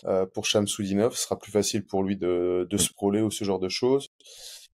[0.04, 3.58] euh, pour Shamsudinov, ce sera plus facile pour lui de de sprawler ou ce genre
[3.58, 4.08] de choses.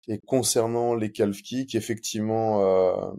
[0.08, 3.14] Et concernant les calf kicks, effectivement,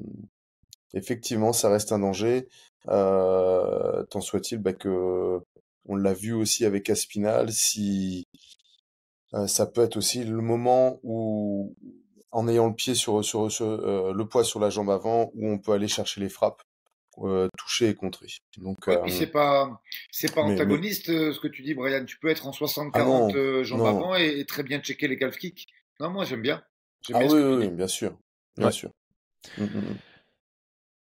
[0.94, 2.48] effectivement, ça reste un danger.
[2.88, 5.40] Euh, tant soit-il bah, que
[5.86, 8.28] on l'a vu aussi avec Aspinal, si
[9.34, 11.76] euh, ça peut être aussi le moment où,
[12.32, 15.58] en ayant le pied sur, sur, euh, le poids sur la jambe avant, où on
[15.58, 16.62] peut aller chercher les frappes,
[17.58, 18.28] toucher et contrer.
[18.58, 18.78] Donc,
[19.10, 22.06] c'est pas c'est pas antagoniste ce que tu dis, Brian.
[22.06, 25.68] Tu peux être en 60-40 ah jambes avant et, très bien checker les calf kicks.
[26.00, 26.64] Non, moi j'aime bien.
[27.14, 28.18] Ah oui, oui, bien sûr,
[28.56, 28.92] bien sûr.
[29.58, 29.98] Mmh, mmh, mmh.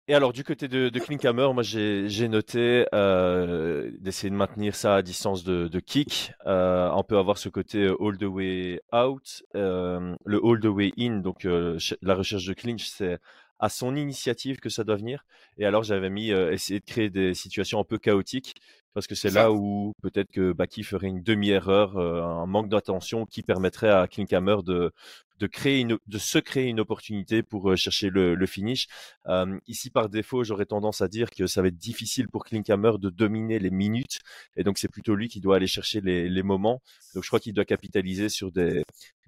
[0.07, 4.97] Et alors, du côté de, de Klinkhammer, moi, j'ai noté euh, d'essayer de maintenir ça
[4.97, 6.33] à distance de, de kick.
[6.47, 10.93] Euh, on peut avoir ce côté all the way out, euh, le all the way
[10.99, 11.21] in.
[11.21, 13.19] Donc, euh, la recherche de clinch, c'est
[13.59, 15.25] à son initiative que ça doit venir.
[15.59, 18.55] Et alors, j'avais mis euh, essayer de créer des situations un peu chaotiques
[18.95, 23.27] parce que c'est là où peut-être que Baki ferait une demi-erreur, euh, un manque d'attention
[23.27, 24.93] qui permettrait à Klinkhammer de
[25.41, 28.87] de créer une, de se créer une opportunité pour euh, chercher le, le finish.
[29.27, 32.93] Euh, ici, par défaut, j'aurais tendance à dire que ça va être difficile pour Klinkhammer
[33.01, 34.21] de dominer les minutes,
[34.57, 36.81] et donc c'est plutôt lui qui doit aller chercher les, les moments.
[37.15, 38.85] Donc je crois qu'il doit capitaliser sur des,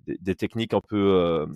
[0.07, 1.47] des, des techniques un peu euh,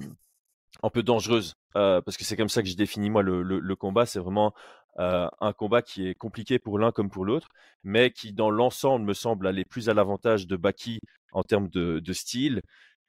[0.82, 4.06] un peu dangereuses, euh, parce que c'est comme ça que je définis moi le, combat.
[4.06, 4.54] C'est vraiment
[4.98, 7.48] euh, un combat qui est compliqué pour l'un comme pour l'autre,
[7.84, 11.00] mais qui dans l'ensemble me semble aller plus à l'avantage de Baki
[11.32, 12.60] en termes de, style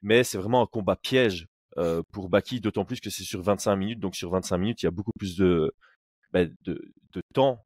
[0.04, 1.46] mais c'est vraiment un combat piège
[1.78, 4.00] euh, pour Baki, d'autant plus que c'est sur 25 minutes.
[4.00, 5.72] Donc sur 25 minutes, il y a beaucoup plus de,
[6.32, 6.80] de,
[7.34, 7.62] temps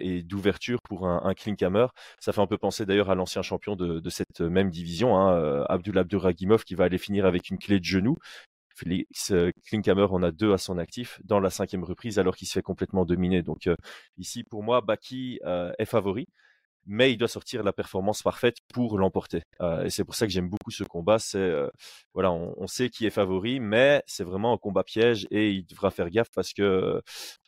[0.00, 1.88] et d'ouverture pour un, un.
[2.20, 5.98] Ça fait un peu penser d'ailleurs à l'ancien champion de, cette même division, hein, Abdul
[5.98, 8.16] Abduragimov, qui va aller finir avec une clé de genou.
[8.74, 12.48] Félix euh, Klinkhammer en a deux à son actif dans la cinquième reprise alors qu'il
[12.48, 13.42] se fait complètement dominer.
[13.42, 13.76] Donc euh,
[14.18, 15.40] ici, pour moi, Baki
[15.78, 16.28] est favori
[16.86, 19.42] mais il doit sortir la performance parfaite pour l'emporter.
[19.60, 21.16] Euh, et c'est pour ça que j'aime beaucoup ce combat.
[21.34, 21.70] Euh,
[22.12, 25.90] voilà, on, sait qui est favori, mais c'est vraiment un combat piège et il devra
[25.90, 27.02] faire gaffe parce que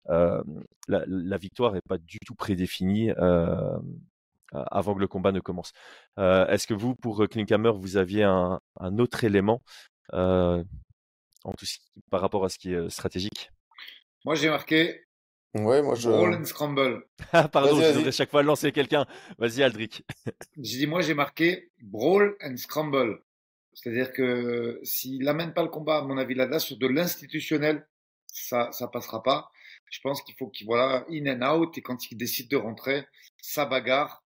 [0.09, 0.43] euh,
[0.89, 3.11] la, victoire est pas du tout prédéfinie.
[3.11, 3.79] Euh,
[4.53, 5.73] avant que le combat ne commence.
[6.17, 8.61] Est-ce que vous, pour Klinkhammer, vous aviez un,
[8.99, 9.61] autre élément
[11.47, 11.67] en tout
[12.11, 13.51] par rapport à ce qui est stratégique
[14.25, 15.07] Moi, j'ai marqué
[15.55, 16.11] Ouais, moi je.
[16.11, 17.07] Brawl and Scramble.
[17.33, 19.07] Ah, pardon, je devrais chaque fois lancer quelqu'un.
[19.39, 20.05] Vas-y, Aldric.
[20.59, 23.23] j'ai dit, moi j'ai marqué Brawl and Scramble.
[23.73, 27.87] C'est-à-dire que s'il n'amène pas le combat, à mon avis, là-dedans, sur de l'institutionnel,
[28.27, 29.51] ça ça passera pas.
[29.91, 33.07] Je pense qu'il faut qu'il voilà in and out et quand il décide de rentrer,
[33.41, 34.25] ça bagarre,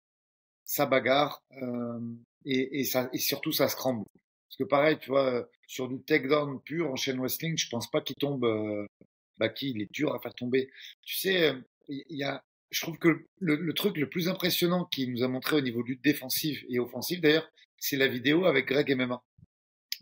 [0.64, 2.00] ça bagarre euh,
[2.44, 4.06] et, et, ça et surtout ça scramble.
[4.48, 8.02] Parce que pareil, tu vois, sur du takedown pur en chaîne wrestling, je pense pas
[8.02, 8.44] qu'il tombe.
[8.44, 8.86] Euh,
[9.38, 10.70] bah qui il est dur à faire tomber.
[11.02, 11.54] Tu sais, euh,
[11.88, 15.28] il y a, je trouve que le, le truc le plus impressionnant qu'il nous a
[15.28, 19.22] montré au niveau du défensif et offensif d'ailleurs, c'est la vidéo avec Greg MMA.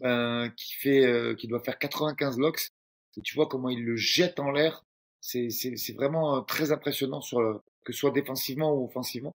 [0.02, 2.70] Euh, qui fait, euh, qui doit faire 95 locks.
[3.18, 4.82] Et tu vois comment il le jette en l'air.
[5.20, 9.34] C'est, c'est, vraiment euh, très impressionnant sur que ce soit défensivement ou offensivement.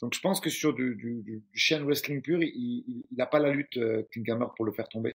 [0.00, 3.50] Donc je pense que sur du, du, du chien wrestling pur, il n'a pas la
[3.50, 5.12] lutte euh, Hammer pour le faire tomber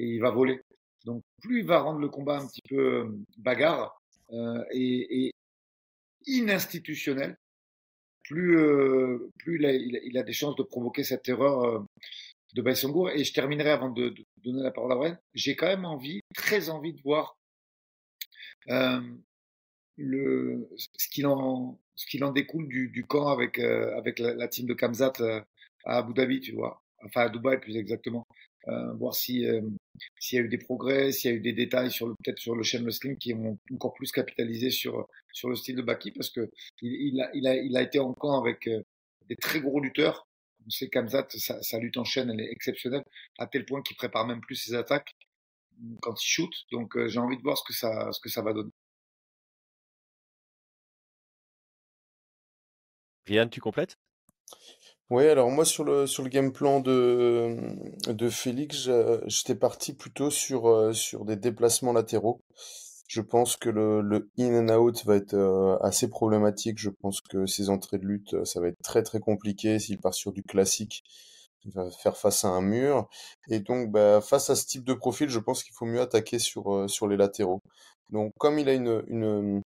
[0.00, 0.60] et il va voler.
[1.04, 4.00] Donc plus il va rendre le combat un petit peu bagarre
[4.32, 5.32] euh, et,
[6.26, 7.36] ininstitutionnel,
[8.24, 11.84] plus euh, plus il a, des chances de provoquer cette erreur
[12.54, 13.10] de Baïsongour.
[13.10, 15.18] Et je terminerai avant de, donner la parole à Brian.
[15.34, 17.36] J'ai quand même envie, très envie de voir
[18.68, 19.00] euh,
[19.96, 21.78] le, ce qu'il en,
[22.32, 25.40] découle du, camp avec, euh, avec la, team de Kamzat euh,
[25.84, 26.82] à Abu Dhabi, tu vois.
[27.04, 28.26] Enfin, à Dubaï, plus exactement.
[28.68, 29.46] Euh, voir si
[30.18, 32.54] s'il y a eu des progrès, s'il y a eu des détails sur peut-être sur
[32.54, 36.30] le chaîne wrestling qui ont encore plus capitalisé sur sur le style de Baki parce
[36.30, 36.50] que
[36.82, 38.68] il, il, a, il a il a été en camp avec
[39.28, 40.26] des très gros lutteurs
[40.66, 43.04] on sait qu'Amzat, sa, lutte en chaîne, elle est exceptionnelle,
[43.38, 45.14] à tel point qu'il prépare même plus ses attaques
[46.00, 46.52] quand il shoot.
[46.70, 48.70] Donc euh, j'ai envie de voir ce que ça, ce que ça va donner.
[53.26, 53.96] Ryan, tu complètes?
[55.10, 57.56] Oui, alors moi sur le sur le game plan de
[58.06, 58.88] de Félix,
[59.26, 62.40] j'étais parti plutôt sur euh, sur des déplacements latéraux.
[63.08, 66.78] Je pense que le, le in and out va être euh, assez problématique.
[66.78, 69.80] Je pense que ses entrées de lutte, euh, ça va être très très compliqué.
[69.80, 71.02] S'il part sur du classique,
[71.64, 73.08] il va faire face à un mur.
[73.48, 76.38] Et donc, bah, face à ce type de profil, je pense qu'il faut mieux attaquer
[76.38, 77.62] sur, sur les latéraux.
[78.10, 79.62] Donc, comme il a une, une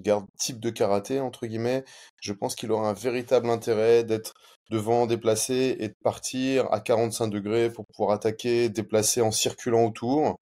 [0.00, 1.84] garde type de karaté, entre guillemets,
[2.20, 4.34] je pense qu'il aura un véritable intérêt d'être
[4.70, 10.38] devant, déplacer et de partir à 45 degrés pour pouvoir attaquer, déplacer en circulant autour.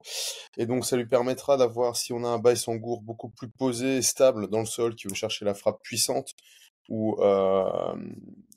[0.57, 4.03] Et donc ça lui permettra d'avoir, si on a un Baïsangour beaucoup plus posé et
[4.03, 6.33] stable dans le sol, qui veut chercher la frappe puissante,
[6.89, 7.95] ou, euh,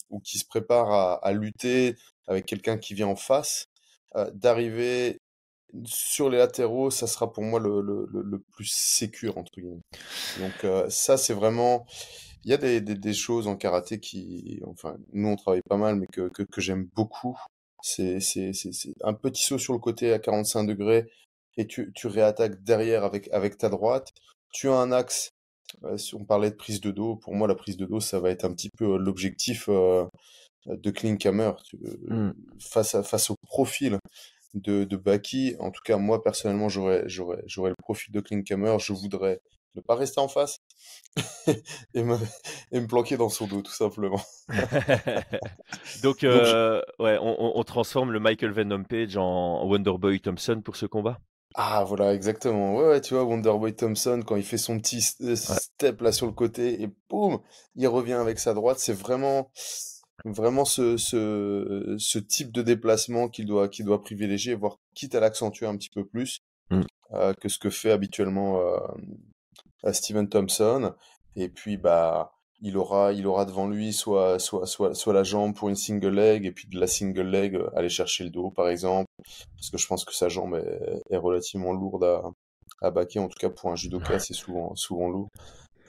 [0.10, 1.96] ou qui se prépare à, à lutter
[2.28, 3.68] avec quelqu'un qui vient en face,
[4.16, 5.17] euh, d'arriver
[5.86, 9.82] sur les latéraux, ça sera pour moi le, le, le, plus sécure, entre guillemets.
[10.40, 11.86] Donc euh, ça, c'est vraiment
[12.44, 15.78] il y a des, des, des, choses en karaté qui, enfin, nous on travaille pas
[15.78, 17.38] mal, mais que, que, que j'aime beaucoup.
[17.82, 18.20] C'est,
[19.04, 21.10] un petit saut sur le côté à 45 degrés
[21.58, 24.14] et tu, tu réattaques derrière avec, avec ta droite.
[24.52, 25.32] Tu as un axe.
[25.84, 28.20] Euh, si on parlait de prise de dos, pour moi la prise de dos, ça
[28.20, 30.06] va être un petit peu euh, l'objectif euh,
[30.66, 31.52] de Klinkhammer
[32.08, 32.32] mmh.
[32.62, 34.00] face, à, face au profil
[34.62, 35.56] de, de Baki.
[35.60, 38.78] En tout cas, moi personnellement, j'aurais, j'aurais, j'aurais le profil de Klinkhammer.
[38.80, 39.42] Je voudrais
[39.76, 40.60] ne pas rester en face
[41.94, 42.18] et, me,
[42.72, 44.22] et, me, planquer dans son dos, tout simplement.
[46.04, 50.86] Donc, euh, ouais, on, on, transforme le Michael Venom Page en Wonderboy Thompson pour ce
[50.86, 51.20] combat
[51.60, 55.36] ah voilà exactement ouais, ouais tu vois Wonderboy Thompson quand il fait son petit euh,
[55.36, 57.40] step là sur le côté et boum
[57.76, 59.50] il revient avec sa droite c'est vraiment
[60.32, 65.20] vraiment ce, ce, ce type de déplacement qu'il doit qu'il doit privilégier voire quitte à
[65.20, 66.40] l'accentuer un petit peu plus
[66.72, 66.82] mm.
[67.14, 68.78] euh, que ce que fait habituellement euh,
[69.84, 70.94] à Steven Thompson.
[71.36, 75.56] Et puis, bah, il aura, il aura devant lui soit, soit, soit, soit la jambe
[75.56, 78.50] pour une single leg, et puis de la single leg, euh, aller chercher le dos,
[78.50, 79.08] par exemple.
[79.56, 82.24] Parce que je pense que sa jambe est, est relativement lourde à,
[82.82, 83.20] à baquer.
[83.20, 85.30] En tout cas, pour un judoka, c'est souvent, souvent lourd.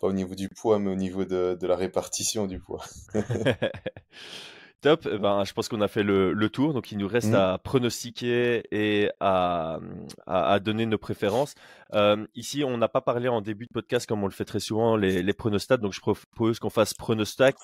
[0.00, 2.84] Pas au niveau du poids, mais au niveau de, de la répartition du poids.
[4.80, 5.08] Top.
[5.10, 6.72] Eh ben, je pense qu'on a fait le, le, tour.
[6.72, 7.34] Donc, il nous reste mmh.
[7.34, 9.80] à pronostiquer et à,
[10.26, 11.54] à, à donner nos préférences.
[11.94, 14.60] Euh, ici, on n'a pas parlé en début de podcast, comme on le fait très
[14.60, 15.78] souvent, les, les pronostats.
[15.78, 17.54] Donc, je propose qu'on fasse pronostat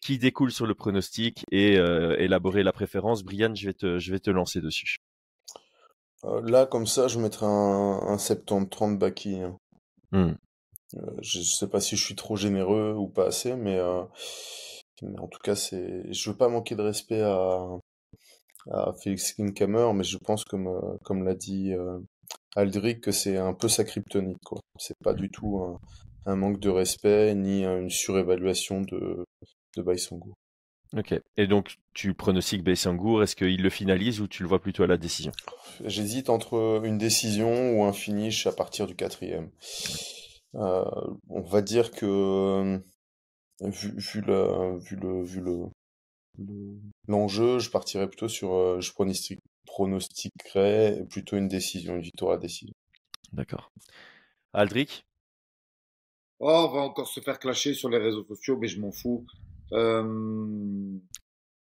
[0.00, 3.24] qui découle sur le pronostic et euh, élaborer la préférence.
[3.24, 4.98] Brian, je vais te, je vais te lancer dessus.
[6.24, 9.40] Euh, là, comme ça, je mettrais un, un 70-30 Baki.
[9.40, 9.58] Hein.
[10.12, 10.34] Mmh.
[10.96, 14.02] Euh, je sais pas si je suis trop généreux ou pas assez, mais euh,
[15.02, 17.66] mais en tout cas, c'est, je veux pas manquer de respect à,
[18.70, 21.98] à Félix Kinkammer, mais je pense, comme, euh, comme l'a dit euh,
[22.56, 24.60] Aldric, que c'est un peu sa kryptonite, quoi.
[24.78, 25.80] C'est pas du tout un,
[26.26, 29.24] un, manque de respect, ni une surévaluation de,
[29.76, 29.84] de.
[30.96, 31.14] Ok.
[31.36, 34.86] Et donc, tu pronostiques Baïsangour, est-ce qu'il le finalise ou tu le vois plutôt à
[34.86, 35.32] la décision?
[35.84, 39.50] J'hésite entre une décision ou un finish à partir du quatrième.
[40.54, 40.84] Euh,
[41.28, 42.80] on va dire que
[43.60, 45.66] vu, vu, la, vu le vu le
[47.08, 48.92] l'enjeu, je partirais plutôt sur je
[49.66, 52.74] pronostiquerais plutôt une décision, une victoire à décision.
[53.32, 53.72] D'accord.
[54.52, 55.04] Aldric
[56.40, 59.24] Oh, on va encore se faire clasher sur les réseaux sociaux, mais je m'en fous.
[59.72, 60.98] Euh,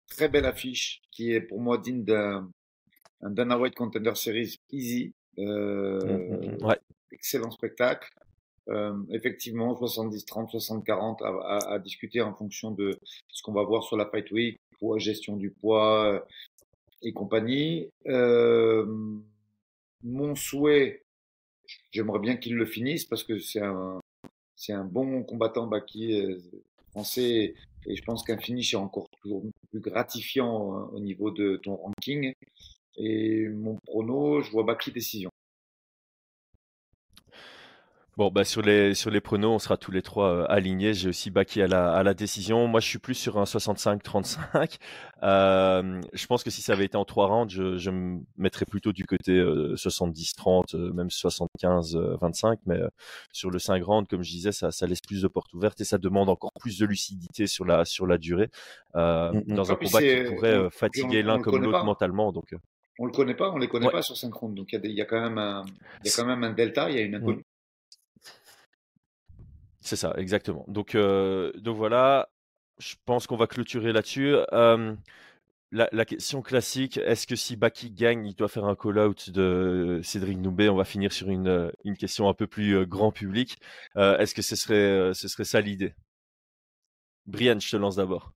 [0.07, 2.51] très belle affiche qui est pour moi digne d'un
[3.21, 5.13] Dana White Contender Series easy.
[5.37, 6.75] Euh, mmh, mmh, mmh.
[7.11, 8.09] Excellent spectacle.
[8.69, 12.97] Euh, effectivement, 70-30, 60-40 à, à, discuter en fonction de
[13.27, 16.25] ce qu'on va voir sur la Fight Week, poids, gestion du poids
[17.01, 17.89] et compagnie.
[20.03, 21.03] mon souhait,
[21.91, 23.99] j'aimerais bien qu'il le finisse parce que c'est un,
[24.55, 26.21] c'est un bon combattant Baki
[26.89, 27.53] français
[27.87, 31.75] et je pense qu'un finish est encore toujours plus gratifiant euh, au niveau de ton
[31.75, 32.33] ranking.
[32.97, 35.29] Et mon prono, je vois Baki décision.
[38.17, 40.93] Bon, bah sur les sur les pronos, on sera tous les trois euh, alignés.
[40.93, 42.65] J'ai aussi Baki à la à la décision.
[42.65, 44.77] Moi, je suis plus sur un 65-35.
[45.23, 48.65] Euh, je pense que si ça avait été en trois rounds, je, je me mettrais
[48.65, 52.57] plutôt du côté 70-30, euh, même 75-25.
[52.67, 52.79] Mais
[53.31, 55.83] sur le 5 rounds, comme je disais, ça ça laisse plus de portes ouvertes et
[55.83, 58.51] ça demande encore plus de lucidité sur la sur la durée
[58.93, 59.55] mmh, mmh.
[59.55, 62.31] dans un combat qui pourrait fatiguer l'un comme l'autre mentalement.
[62.31, 62.53] Donc
[62.99, 64.55] on le connaît pas, on les connaît pas sur 5 rounds.
[64.55, 65.65] Donc il y, y, a quand même un
[66.03, 67.23] il y a quand même un delta, il y a une mmh.
[67.23, 67.45] inconnue.
[69.85, 70.65] C'est ça, exactement.
[70.67, 72.29] Donc, voilà,
[72.79, 74.35] je pense qu'on va clôturer là-dessus.
[75.71, 80.39] la, question classique, est-ce que si Baki gagne, il doit faire un call-out de Cédric
[80.39, 83.59] Noubé On va finir sur une, question un peu plus grand public.
[83.95, 85.93] Est-ce que ce serait, ce serait ça l'idée?
[87.27, 88.31] Brian, je te lance d'abord.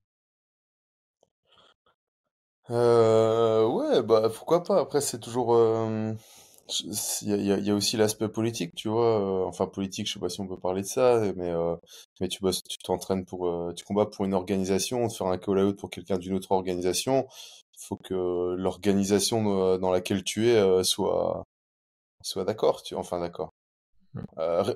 [2.70, 4.80] ouais, bah pourquoi pas?
[4.80, 5.56] Après, c'est toujours
[7.22, 9.44] il y a, y a, aussi l'aspect politique, tu vois.
[9.44, 11.76] Euh, enfin, politique, je sais pas si on peut parler de ça, mais, euh,
[12.22, 15.78] mais tu bosses, tu t'entraînes pour, euh, tu combats pour une organisation, faire un call-out
[15.78, 17.28] pour quelqu'un d'une autre organisation.
[17.78, 21.44] Faut que l'organisation dans laquelle tu es soit,
[22.24, 23.52] soit d'accord, tu enfin d'accord.
[24.14, 24.22] Mmh.
[24.40, 24.74] Euh,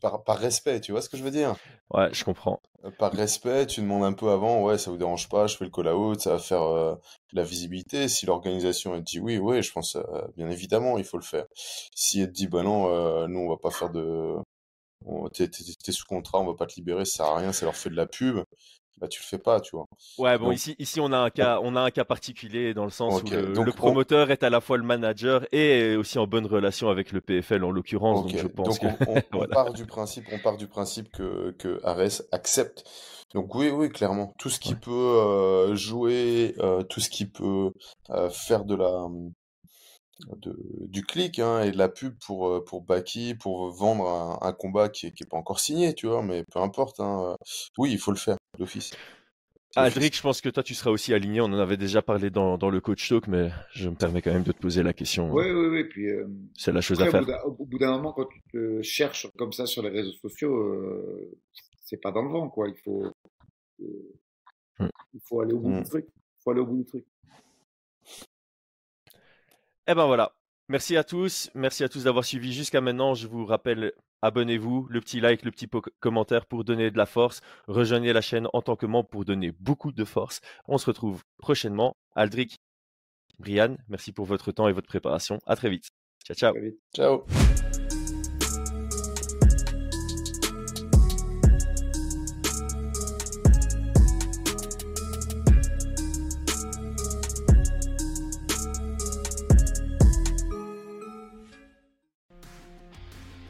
[0.00, 1.56] par, par, respect, tu vois ce que je veux dire?
[1.90, 2.60] Ouais, je comprends.
[2.98, 5.70] Par respect, tu demandes un peu avant, ouais, ça vous dérange pas, je fais le
[5.70, 6.94] call-out, ça va faire euh,
[7.32, 8.08] la visibilité.
[8.08, 9.98] Si l'organisation elle dit oui, ouais, je pense,
[10.36, 11.46] bien évidemment, il faut le faire.
[11.54, 14.36] Si elle dit, bah non, nous on va pas faire de...
[15.32, 17.90] T'es sous contrat, on va pas te libérer, ça sert à rien, ça leur fait
[17.90, 18.44] de la pub
[19.00, 19.86] bah tu le fais pas, tu vois.
[20.18, 22.90] Ouais, bon, ici, ici on a un cas, on a un cas particulier dans le
[22.90, 26.90] sens où le, promoteur est à la fois le manager et aussi en bonne relation
[26.90, 28.26] avec le PFL en l'occurrence.
[28.26, 32.22] Donc je pense que on, part du principe, on part du principe que que Ares
[32.32, 32.84] accepte.
[33.34, 37.70] Donc oui, oui, clairement, tout ce qui peut euh, jouer, euh, tout ce qui peut
[38.10, 39.06] euh, faire de la
[40.36, 40.56] de,
[40.86, 44.88] du clic hein, et de la pub pour, euh, pour Baki, pour vendre un, combat
[44.88, 47.00] qui n'est qui est pas encore signé, tu vois, mais peu importe.
[47.00, 47.36] Hein, euh,
[47.78, 48.92] oui, il faut le faire d'office.
[49.76, 51.40] Adric, je pense que toi, tu seras aussi aligné.
[51.40, 54.32] On en avait déjà parlé dans, dans le coach talk, mais je me permets quand
[54.32, 55.30] même de te poser la question.
[55.30, 55.84] Oui, oui, oui.
[55.84, 57.24] Puis, euh, c'est la chose à faire.
[57.44, 60.76] Au bout d'un moment, quand tu te cherches comme ça sur les réseaux sociaux,
[61.82, 62.68] c'est pas dans le vent, quoi.
[62.68, 63.06] Il faut,
[63.78, 64.88] mmh.
[65.14, 65.84] il faut aller au bout du mmh.
[65.84, 66.06] truc.
[66.08, 67.04] Il faut aller au bout du truc.
[69.90, 70.36] Et eh ben voilà.
[70.68, 71.50] Merci à tous.
[71.56, 73.14] Merci à tous d'avoir suivi jusqu'à maintenant.
[73.14, 75.68] Je vous rappelle, abonnez-vous, le petit like, le petit
[75.98, 77.40] commentaire pour donner de la force.
[77.66, 80.42] Rejoignez la chaîne en tant que membre pour donner beaucoup de force.
[80.68, 81.96] On se retrouve prochainement.
[82.14, 82.60] Aldric,
[83.40, 85.40] Brian, merci pour votre temps et votre préparation.
[85.44, 85.88] À très vite.
[86.24, 86.54] Ciao, ciao.
[86.94, 87.24] Ciao.